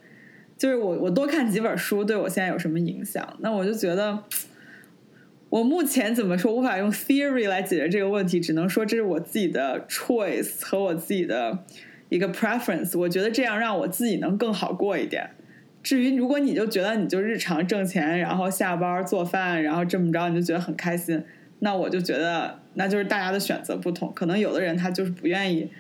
[0.59, 3.27] 就是我我多看几本书对我现在有什么影响？
[3.41, 4.25] 那我就觉得，
[5.51, 11.65] 我目前怎么说无法用 theory 来解决这个问题，只能说这是我自己的 choice 和我自己的。
[12.13, 15.31] 一个 preference，我觉得这样让我自己能更好过一点。
[15.81, 21.23] 至于如果你就觉得你就日常挣钱，然后下班做饭，然后这么着你就觉得很开心，
[21.61, 24.13] 那我就觉得那就是大家的选择不同。
[24.13, 25.71] 可能有的人他就是不愿意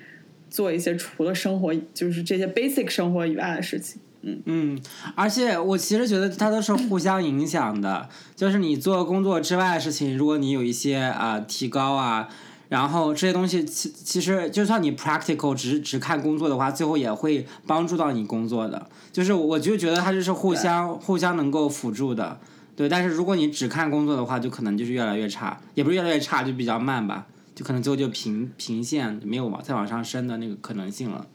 [0.48, 4.00] 做一些除了生活就是这些 basic 生活以外的事情。
[4.22, 4.80] 嗯嗯，
[5.14, 12.28] 而且我其实觉得它都是互相影响的，就是你做工作之外的事情，如果你有一些啊提高啊。
[12.68, 18.86] 然后这些东西其其实就算你 practical 只只看工作的话，最后也会帮助到你工作的。
[19.10, 22.38] 就是我就觉得它就是互相互相能够辅助的，
[22.76, 22.88] 对。
[22.88, 31.26] 但是如果你只看工作的话，就可能就是越来越差，也不是越来越差，就比较慢吧，就可能最后就平平线没有往再往上升的那个可能性了。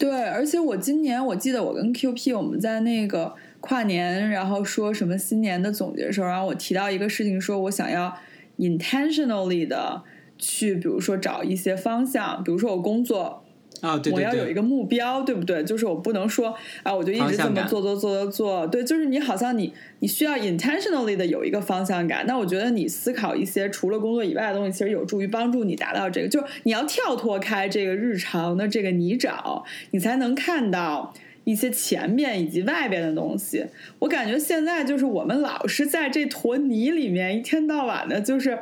[0.00, 8.16] 对，而且我今年我记得我跟 QP 我们在那个跨年，然后说什么新年的总结的时候，然后我提到一个事情，说我想要。
[8.58, 10.02] intentionally 的
[10.36, 13.42] 去，比如说找一些方向，比如说我工作
[13.80, 15.64] 啊，对我要有一个目标，对不对？
[15.64, 22.24] 就是我不能说啊，我就一直这么做做做做做，对，就是你好像你你需要 intentionally 的有一个方向感。
[22.26, 26.28] 那我觉得你思考一些除了工作以外的东西，其实有助于帮助你达到这个。
[26.28, 29.62] 就是你要跳脱开这个日常的这个泥沼，
[29.92, 31.14] 你才能看到。
[31.44, 33.64] 一些前面以及外边的东西，
[33.98, 38.58] 我感觉现在就是我们老是在这坨泥里面，一天到晚的，就是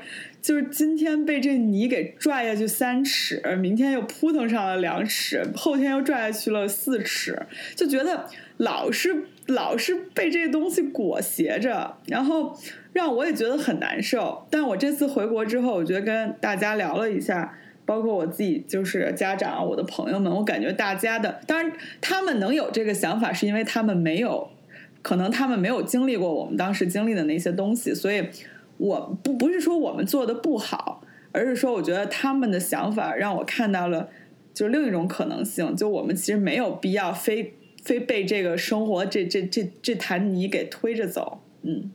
[0.48, 7.38] 就是今天被这泥给拽下去三尺，明天又扑腾上了两尺，后天又拽下去了四尺，
[7.76, 8.24] 就觉得
[8.56, 12.58] 老是老是被这东西裹挟着，然后
[12.94, 14.46] 让我也觉得很难受。
[14.48, 17.58] 但我这次回国之后，我觉得跟大家聊了一下。
[17.84, 24.48] 包括我自己，就是家长，我的朋友们，我感觉大家的，当然他们能有这个想法，是因为他们没有，
[25.02, 28.24] 可能他们没有经历过我们当时经历的那些东西，所以
[28.78, 34.08] 我不不是说我们做的不好，而是说我觉得他们的想法让我看到了，
[34.54, 41.90] 就另一种可能性，就我们其实没有必要非非被这个生活这这这这潭泥给推着走，嗯。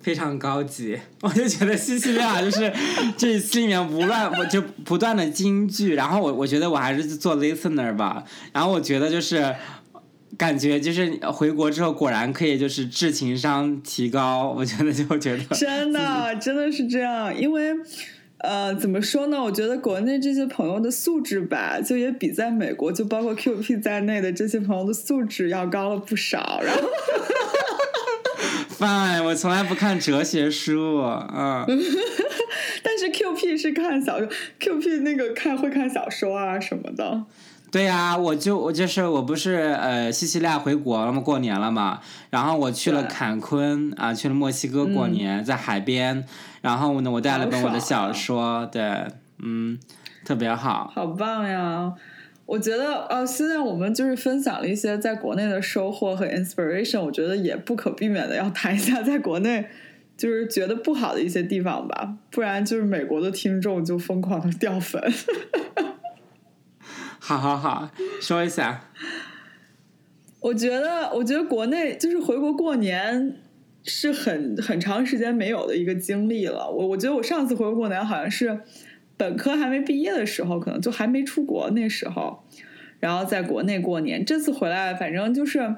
[0.00, 2.72] 非常高级，我就觉得西西利亚就是
[3.16, 8.22] 这一期里面不断我就不断的金句，然后我我觉得我还是做 listener 吧，
[8.52, 9.52] 然后我觉得就是
[10.36, 17.72] 感觉就是回国之后果然可以就是智情商提高，我觉得就觉得真的真的是这样，因为
[18.38, 19.42] 呃怎么说呢？
[19.42, 26.82] 我觉得国内这些朋友的素质吧，就也比在美国就包括 QP 在内的这些朋友的素质要高了不少，然后。
[28.78, 30.98] fine，我从来不看哲学书，
[31.34, 31.64] 嗯。
[32.84, 34.28] 但是 Q P 是看小说
[34.60, 37.24] ，Q P 那个看会看小说啊什么的。
[37.70, 41.20] 对呀，我就我就是我不是呃西西利亚回国了嘛？
[41.20, 42.00] 过年了嘛，
[42.30, 46.24] 然后我去了坎昆啊，去了墨西哥过年，在海边，
[46.62, 49.06] 然后呢，我带了本我的小说，对，
[49.42, 49.78] 嗯，
[50.24, 50.90] 特别好。
[50.94, 51.92] 好棒呀！
[52.46, 59.66] 我觉得，呃，现在我们就是分享了一些在国内的收获和 inspiration，我觉得也不可避免的要谈一下在国内
[60.16, 65.02] 就是觉得不好的一些地方吧，不然就是美国的听众就疯狂的掉粉。
[67.18, 67.90] 好好好，
[68.20, 68.90] 说一下。
[70.40, 73.36] 我觉得，我觉得国内就是回国过年
[73.84, 76.70] 是很很长时间没有的一个经历了。
[76.70, 78.60] 我我觉得我上次回国过年好像是。
[79.18, 82.44] 本科还没毕业的时候，可能就还没出国那时候，
[83.00, 84.22] 然后在国内过年。
[84.22, 85.76] 这次回来，反正就是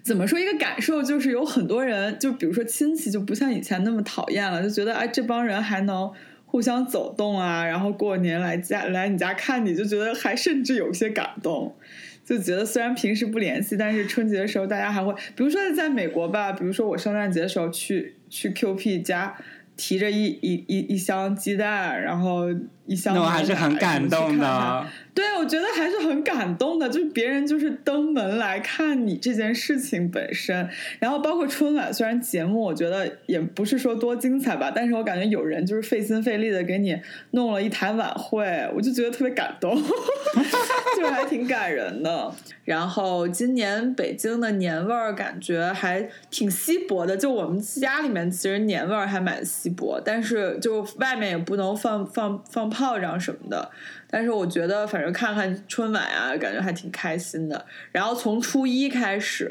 [0.00, 6.12] 怎么说一个感受，就是有很多人，就比如说亲戚，就不像以前那么讨厌了，就觉得哎，这帮人还能
[6.52, 11.74] 互相走动啊，然后过年来家来你家看你，就觉得还甚至有些感动，
[12.22, 19.34] 就觉得虽然平时不联系，但是春节的时候大家还会，比如说在美国吧，比如说我圣诞节的时候去去 QP 家。
[19.74, 22.44] 提着一一一一箱鸡蛋，然后
[22.84, 24.86] 一箱，那我还是很感动的。
[25.14, 30.66] 对，我觉得还是很感动的，就是别人就是登门来看你这件事情本身，
[30.98, 36.98] 然后包括春晚，虽然节目我觉得也不是说多精彩吧，但是我感觉有人就是费心费力的给你
[37.32, 39.76] 弄了一台晚会，我就觉得特别感动，
[40.96, 42.32] 就还挺感人的。
[42.64, 53.70] 然后今年北京的年味儿感觉还挺稀薄的，就我们家里面其实年味儿还蛮稀薄，但是就外面也不能放放放炮仗什么的。
[54.14, 57.64] 但是我觉得，反正看看春晚啊，感觉还挺开心的。
[57.90, 59.50] 然后从初一开始，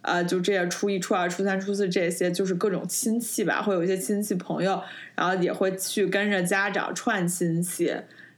[0.00, 4.80] 啊，就这样，初一、初二、初三、初四这些，就是各种亲戚吧，会有一些亲戚朋友，
[5.16, 7.92] 然后也会去跟着家长串亲戚。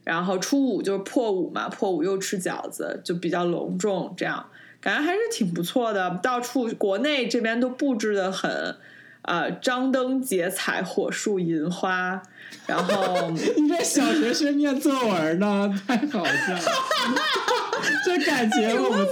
[0.04, 4.46] 然后初五就是破五嘛，破五又吃饺子，就比较隆重，这样
[4.80, 6.18] 感觉还是挺不错的。
[6.22, 8.74] 到处国内这边都布置的很，
[9.28, 12.22] 啊，张灯结彩，火树银花。
[12.66, 16.62] 然后 你这小学生念作文呢，太好笑了。
[18.06, 19.06] 这感觉我们，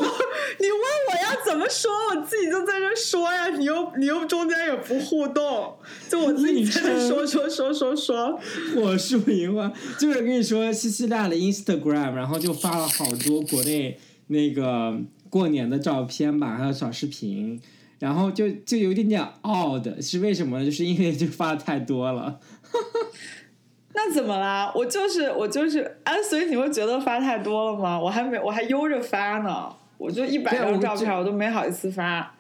[0.59, 3.49] 你问我要怎么说，我自己就在这说呀。
[3.51, 5.77] 你又你又中间也不互动，
[6.09, 8.41] 就我自己在这说说说说说。
[8.75, 13.99] 火树银花，就是跟你说，西西拉的 Instagram，然后就发了好多国内
[14.29, 14.97] 那个
[15.29, 17.61] 过年的照片吧，还有小视频，
[17.99, 20.65] 然后就就有一点点 odd，是为什么呢？
[20.65, 22.39] 就是因为就发的太多了。
[23.95, 24.71] 那怎么啦？
[24.75, 27.99] 我就是我就是啊，所以你会觉得发太多了吗？
[27.99, 32.35] 我还没我还悠着发呢，我就一百张照片我都没好意思发。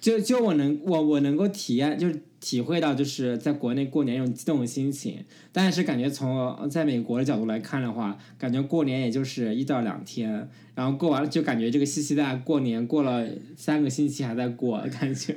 [0.00, 13.26] 就就我能我我能够体验就是体会到就是在国内过年那种激动的心情，但是感觉从在美国的角度来看的话，感觉过年也就是一到两天，然后过完了就感觉这个西西带过年过了
[13.56, 15.34] 三个星期还在过感觉。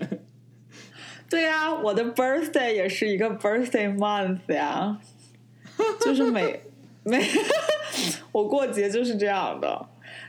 [1.29, 4.99] 对呀，我的 birthday 也是一个 birthday month 呀，
[6.03, 6.59] 就是每
[7.03, 7.25] 每
[8.33, 9.87] 我过节就是这样的。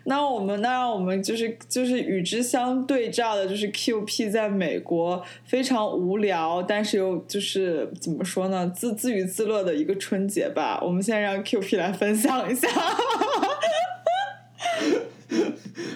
[0.09, 10.80] 那我们那让我们就是就是与之相对照的，就是 Q P 在美国非常无聊，但是又就是怎么说呢，自自娱自乐的一个春节吧。
[10.82, 12.68] 我们现在让 Q P 来分享一下。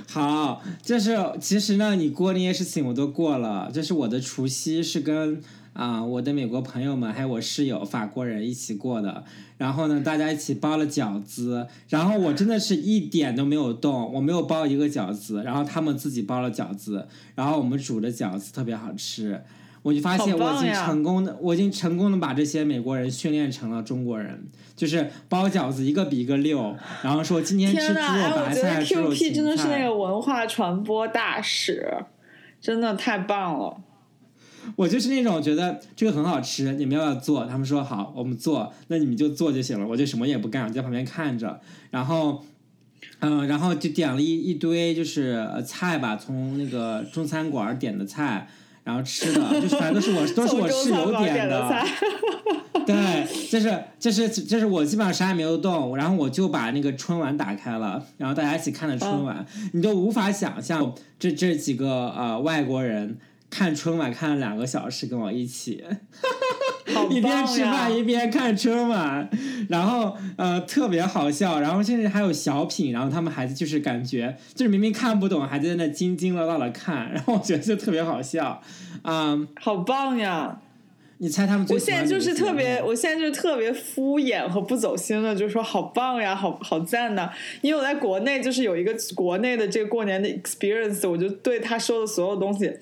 [0.06, 3.70] 好，就是其实呢，你过那些事情我都过了。
[3.72, 5.40] 就是我的除夕是跟
[5.73, 9.25] 啊我的美国朋友们还有我室友法国人一起过的。
[9.57, 11.66] 然后呢，大家一起包了饺子。
[11.89, 15.43] 然后我真的是一点都没有动，我没有包一个饺子。
[15.45, 19.43] 然后他们自己包了饺子，然后我们煮的饺子特别好吃。
[19.83, 24.47] 我就发现我已经成功的，我已经成功的把这些美国人训练成了中国人，
[24.77, 29.35] 就是包饺子一个比一个溜，然后说今天吃猪肉白菜猪肉芹菜。
[29.35, 32.05] 真的是那个文化传播大使，
[32.61, 33.77] 真的太棒了。
[34.76, 37.46] 我就是那种觉得这个很好吃，你们要不要做？
[37.46, 41.60] 他们说好，我们做，那你们就做就行了，我就什么也不干，我在旁边看着。
[41.90, 42.44] 然后，
[43.20, 48.48] 嗯，然后就点了一一堆就是菜吧，从那个中餐馆点的菜。
[48.84, 51.72] 然后吃的，就反正都是我 都是我室友点的，
[52.84, 63.16] 对，就是就是就是我基本上啥也没有动，然后我就把那个春晚打开了，然后大家一起看的春晚，你都无法想象这这几个呃外国人
[63.53, 65.84] 看春晚看了两个小时，跟我一起。
[67.11, 69.28] 一边吃饭一边看春晚，
[69.68, 78.62] 然后呃特别好笑，然后甚至还有小品，然后他们孩子就是感觉就是明明看不懂，还在那津津乐道的看，然后我觉得就特别好笑，
[79.03, 80.61] 啊， 好棒呀！
[81.18, 81.66] 你猜他们？
[81.70, 87.30] 我现在就是特别，我现在就是特别敷衍和不走心的，就是说好棒呀，好好赞呐！
[87.61, 92.72] 因为我在国内就是有一个国内的这个过年的 experience，我就对他说的所有东西。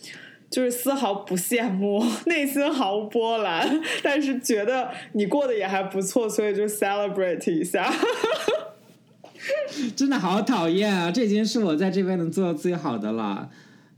[0.51, 7.91] 就是丝毫不羡慕， 内心毫无波澜，但是觉得你过得也还不错，所以就 celebrate 一下。
[9.97, 11.11] 真的好讨厌啊！
[11.11, 13.49] 这已经是我在这边能做到最好的了。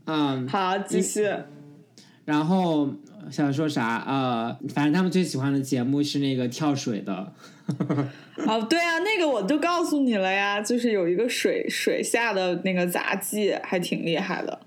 [0.05, 1.29] 嗯，好，继续。
[2.25, 2.89] 然后
[3.29, 4.03] 想说啥？
[4.07, 7.33] 呃，反正他们最喜欢的节目是那个跳水的。
[8.47, 14.59] 哦，对啊，那个我都告诉你了呀，就是有一个水水下的那个杂技，还挺厉害的。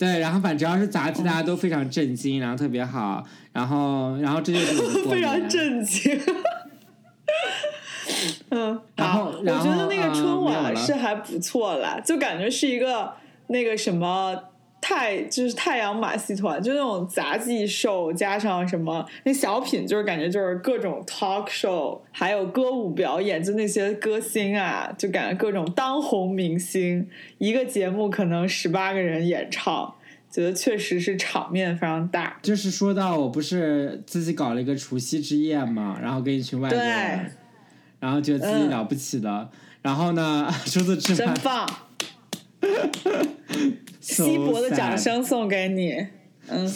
[0.00, 3.22] 对，然后反正只要是杂技，大家都非常震惊，然后特别好，
[3.52, 4.74] 然后，然后这就是
[5.10, 6.18] 非常震惊。
[8.48, 13.12] 嗯，然后我觉得那个春晚是还不错啦，就感觉是一个
[13.48, 14.49] 那个什么。
[14.80, 27.08] 太就是太阳马戏团，就那种杂技秀，加上什么那小品，就是感觉就是各种 talk show，还有歌舞表演，就那些歌星啊，就感觉各种当红明星，
[27.38, 29.94] 一个节目可能十八个人演唱，
[30.30, 32.38] 觉得确实是场面非常大。
[32.42, 37.32] 就是说到我不是自己搞了一个除夕之夜嘛，然后跟一群外国人，
[38.00, 39.50] 然后觉得自己了不起的。
[39.82, 41.68] 然后呢， 除此之外，真棒！
[44.00, 46.06] 稀薄的掌声送给你。
[46.48, 46.70] 嗯，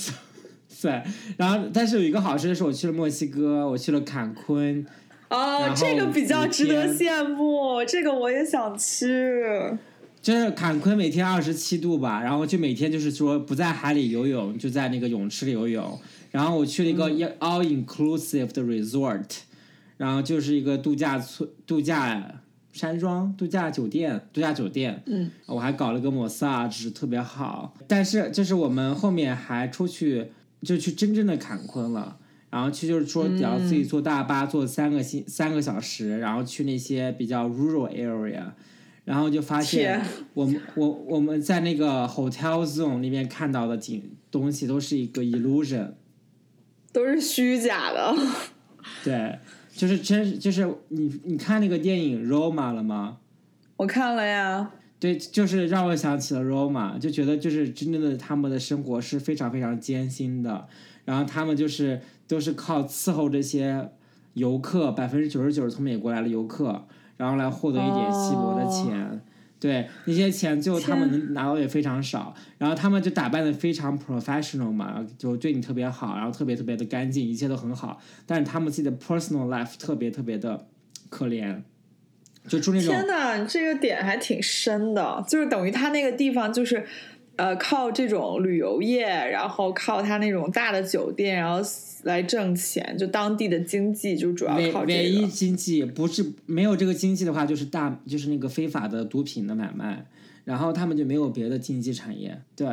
[0.81, 1.03] 对。
[1.37, 4.87] 然后，但是有一个好事是，我去了墨西哥，我去了坎昆。
[5.31, 9.43] 哦，这个比较值得羡慕，这个我也想去。
[10.23, 16.01] 就是坎昆每天二十七度吧，然后就每天就是说不在海里游泳，就在那个泳池里游泳。
[16.31, 17.09] 然后我去了一个
[17.39, 19.25] all inclusive 的 resort，
[19.97, 22.41] 然后就是一个度假村、度假
[22.75, 25.03] 山庄、度假酒店、度假酒店。
[25.07, 27.73] 嗯，我还搞了个 massage，特别好。
[27.89, 30.27] 但是就是我们后面还出去，
[30.61, 32.19] 就去真正的坎昆了。
[32.51, 38.45] 然后去就是说，要自己坐大巴坐三个星三个小时，然后去那些比较 rural area。
[39.05, 40.01] 然后就发现，
[40.33, 45.91] 我们我我们在那个 hotel zone 里面看到的景东西都是一个 illusion，
[46.91, 48.17] 都是虚假的。
[49.03, 49.39] 对，
[49.75, 53.19] 就是真就是你你看那个电影 Roma 了吗？
[53.77, 54.71] 我看了呀。
[54.99, 60.67] 对，就是让我想起了 Roma，就觉得就是真正的他们的生活是非常非常艰辛的，
[61.05, 63.91] 然后他们就是都是靠伺候这些
[64.33, 66.87] 游客，百分之九十九是从美国来的游客。
[67.17, 69.23] 然后来获得一点稀薄的钱，
[69.65, 72.35] 对那些钱最后他们能拿到也非常少。
[72.59, 77.99] 然后他们就打扮的非常 professional 嘛，就对你特别好，然后特别特别的干净，一切都很好。
[78.27, 80.67] 但是他们自己的 personal life 特别特别的
[81.09, 81.63] 可怜，
[82.47, 82.95] 就住那种。
[82.95, 86.87] 天呐，这个点还挺深的，就是等于他那个地方就是。
[87.37, 91.61] 呃，靠这种旅游业，然后靠他那种大的酒店，然后
[92.05, 95.01] 来挣钱，就当地的经济就主要靠这个。
[95.01, 100.07] 唯一经济不是没有这个经济的话，就是大就是那个非法的毒品的买卖，
[100.45, 102.67] 然后他们就没有别的经济产业，对，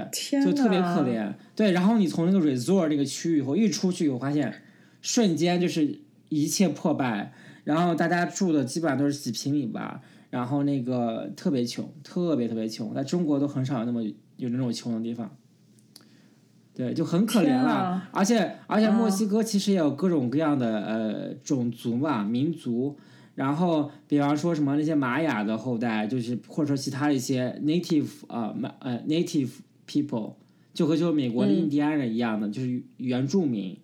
[0.43, 1.33] 就特别可怜。
[1.55, 4.53] 对，然后你从那个 resort 那个区域以后一出去以后，发现
[5.01, 14.03] 瞬间就是一切破败，然后大家住的基本上都是几平米吧，然后那个特别穷，特别特别穷，在中国都很少有那么。
[14.37, 15.37] 有那种穷的地方，
[16.73, 18.07] 对，就很可怜了。
[18.11, 22.97] 而且而且，墨西哥其实也有各种各样的呃种族嘛，民族。
[23.35, 29.49] 然后，比方说什么那些玛雅的后代，就是或者说其他的一些 native 啊，呃 native
[29.87, 30.33] people，
[30.73, 33.77] 就和就美国的印第安人一样的，就是原住民。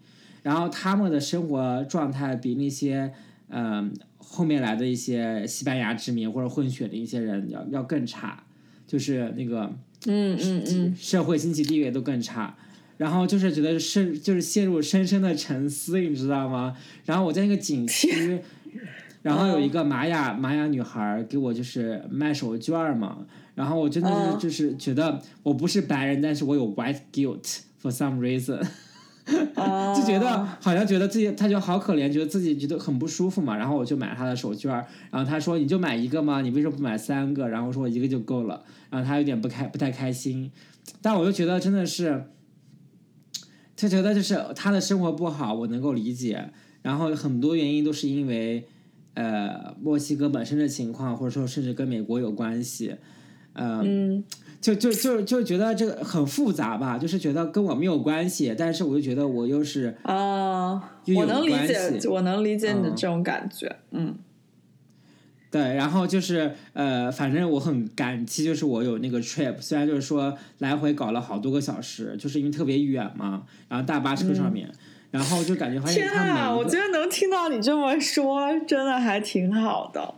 [0.44, 3.12] 然后他们的生活状态比那些
[3.50, 8.44] 嗯后面来的一些西班牙殖民或者混血的一些人要要更差，
[8.86, 9.74] 就是那个。
[10.06, 12.56] 嗯嗯嗯，社会经济地位都更差，
[12.98, 16.76] 然后就是觉得深就是陷入深深的沉思，你知道吗？
[17.06, 18.42] 然后我在那个景区，
[19.22, 23.20] 然后有一个玛雅玛雅女孩给我就是卖手绢嘛，
[23.56, 28.62] 然后我真的是就是觉得我不是白人，但是我有 white guilt for some reason。
[29.94, 33.58] 就觉得好像觉得自己，他就好可怜，觉得自己觉得很不舒服嘛。
[33.58, 36.40] 然后我就买他的手绢然后他说：“你就买一个吗？
[36.40, 40.50] 你为什么不买三个？”然后我说：“我一个就够了。”然后他有点不开，不太开心。
[41.02, 42.24] 但我又觉得真的是，
[43.78, 46.50] 他觉得就是他的生活不好，我能够理解。
[46.82, 48.68] 然后很多原因都是因为
[49.14, 52.96] 呃墨西哥本身的情况，或者说甚至跟美国有关系。
[53.54, 54.26] 嗯。
[54.60, 60.72] 就就就就觉得这个很复杂吧，就是觉得跟我没有关系，但是我又觉得我又是啊，
[61.16, 64.16] 我能理解，我能理解你的这种感觉，嗯，
[65.50, 74.70] 对，然后就是呃，反正我很感激，就是我有那个 trip，虽然就是说来回搞了好多个小时，就是因为特别远嘛，然后大巴车上面，
[75.10, 80.16] 然后就感觉发现天啊，我觉得能听到你这么说，真的还挺好的。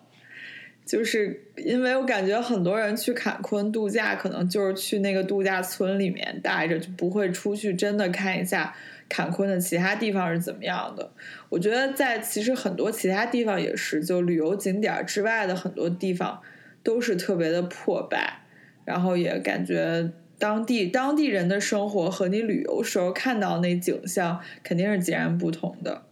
[0.84, 8.74] 就是因为我感觉很多人去坎昆度假，可能就是去那个度假村里面待着，就不会出去真的看一下
[9.10, 11.12] 坎昆的其他地方是怎么样的。
[11.50, 16.40] 我觉得在其实很多其他地方也是，就旅游景点之外的很多地方
[16.84, 18.44] 都是特别的破败，
[18.86, 26.04] 然后也感觉当地当地人的生活和你旅游时候看到那景象肯定是截然不同的。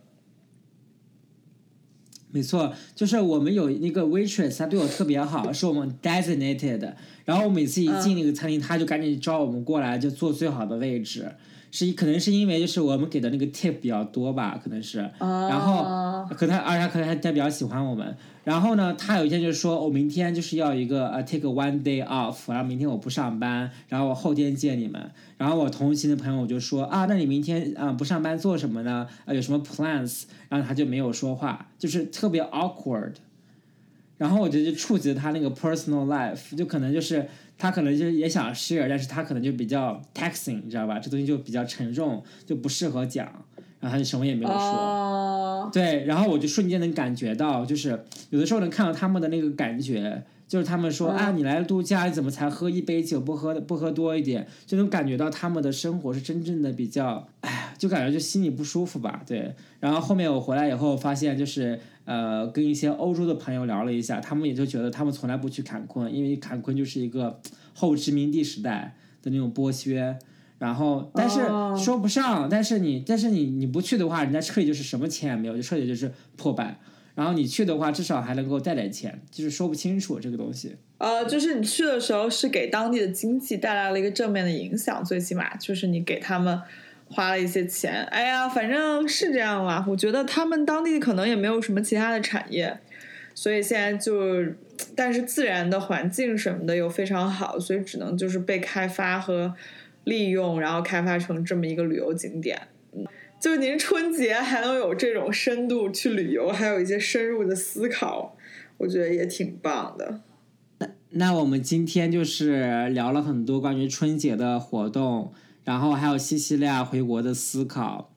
[2.29, 6.93] 没错，就是我们有那个 waitress，他对我特别好，是我们 designated。
[7.23, 11.31] 然后我每次一进那个餐厅，他就赶紧招我们过来，就坐最好的位置。
[11.71, 14.99] 是可能是因为就是我们给的那个 tip 比较多吧，可能是。
[15.19, 18.15] 然后可能而且可能他比较喜欢我们。
[18.43, 25.11] 然后呢，他有一天就是说我明天就是要一个呃 take one day off，然后明天我不上班，然后我后天见你们。
[25.37, 29.05] 然后我同行的朋友我就说啊，那你明天啊不上班做什么呢？
[29.25, 30.23] 啊有什么 plans？
[30.47, 33.15] 然后他就没有说话，就是特别 awkward。
[34.17, 37.27] 然后我觉得就触及他那个 personal life，就可能就是
[37.57, 40.99] 他可能就是也想 share，但是他可能就比较 taxing，你知道吧？
[40.99, 43.25] 这东西就比较沉重，就不适合讲。
[43.79, 44.57] 然后他就什么也没有说。
[44.57, 59.21] 哦，对，然后我就瞬间能感觉到，就是有的时候能看到他们的那个感觉，就是他们说、嗯啊，你来度假，你怎么才喝一杯酒，不喝不喝多一点，就能感觉到他们的生活是真正的比较，哎，就感觉就心里不舒服吧。
[59.27, 67.39] 对，然后后面我回来以后发现，就是呃，跟一些欧洲的朋友聊了一下，他们也就觉得他们从来不去坎昆，因为坎昆就是一个
[67.73, 70.17] 后殖民地时代的那种剥削。
[70.59, 76.79] 然后，但是哦说不上，但是你，但是你你不去的话，人家彻底就是什么钱也没有，就彻底就是破败。
[77.17, 80.75] 然后你去的话，至少还能够带点钱，就是说不清楚这个东西。
[80.99, 86.61] 呃，就是你去的时候是给当地的经济带来了一个正面的影响，最起码就是你给他们
[87.09, 88.03] 花了一些钱。
[88.11, 89.83] 哎呀，反正是这样啦。
[89.87, 92.77] 我觉得他们当地可能也没有什么其他的产业，
[93.33, 94.13] 所以现在就，
[94.95, 99.55] 但是自然的环境什么的又非常好，所以只能就是被开发和
[100.03, 102.61] 利用，然后开发成这么一个旅游景点。
[103.37, 108.35] 嗯，就您春节还能有这种深度去旅游，还有一些深入的思考，
[108.77, 110.21] 我觉得也挺棒的。
[111.11, 115.33] 那我们今天就是聊了很多关于春节的活动，
[115.63, 118.11] 然后还有西西利亚回国的思考，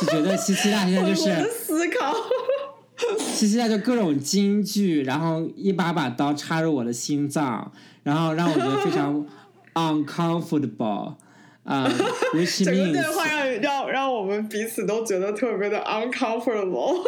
[0.00, 2.14] 就觉得西西利亚现在就是思考。
[3.18, 7.70] 西西利亚就各种京剧，然后一把把刀插入我的心脏，
[8.02, 9.24] 然后让我觉得非常
[9.74, 11.14] uncomfortable。
[11.68, 11.86] 啊、
[12.64, 17.04] 整个对话让让让我们彼此都觉得特别的 uncomfortable。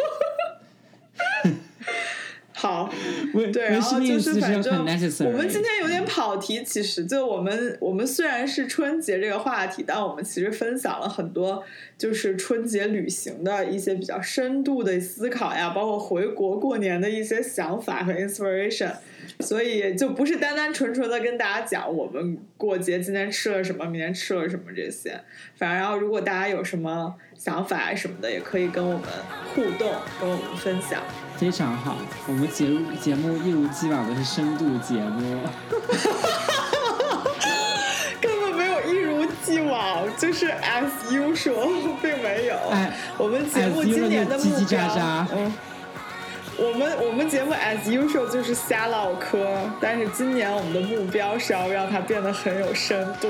[2.61, 2.87] 好，
[3.51, 4.77] 对，然后就是反正。
[5.25, 11.63] 我们今天有点跑题，其实就我们我们虽然是春节这个话题，但我们其实分享了很多
[11.97, 18.91] 就是春节旅行的一些比较深度的思考呀，包括回国过年的一些想法和 inspiration。
[19.39, 25.19] 所以就不是单单纯纯的跟大家讲我们过节今天吃了什么，明天吃了什么这些。
[25.55, 29.03] 反正然后如果大家有什么想法什么的，也可以跟我们
[29.55, 31.01] 互动，跟我们分享。
[31.41, 35.39] 非常好，我们节目节目一如既往的是深度节目。
[38.21, 42.55] 根本没有一如既往，就是 as usual，并没有。
[42.69, 45.51] 哎我们节目今年的目标，叽叽喳喳嗯，
[46.59, 49.39] 我们我们节目 as usual 就是瞎唠嗑，
[49.79, 53.27] 但是今年我们的目标是要让它变得很有深度。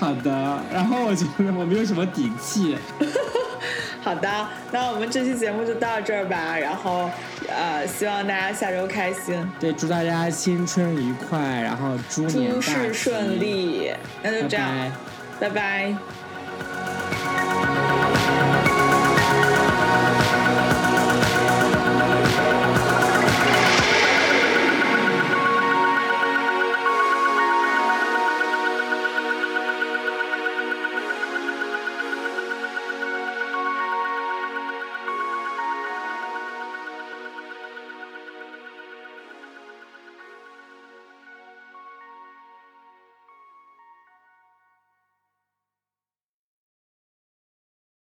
[0.00, 2.78] 好的，然后我觉得我没有什么底气。
[4.04, 4.28] 好的，
[4.70, 6.58] 那我们这期节目就到这儿吧。
[6.58, 7.10] 然后
[7.48, 13.90] 呃，希望大家下周开心，对，祝大家新春愉快，然后猪年诸大事顺，利。
[14.22, 14.68] 那就这样，
[15.40, 15.48] 拜。
[15.48, 15.96] 拜拜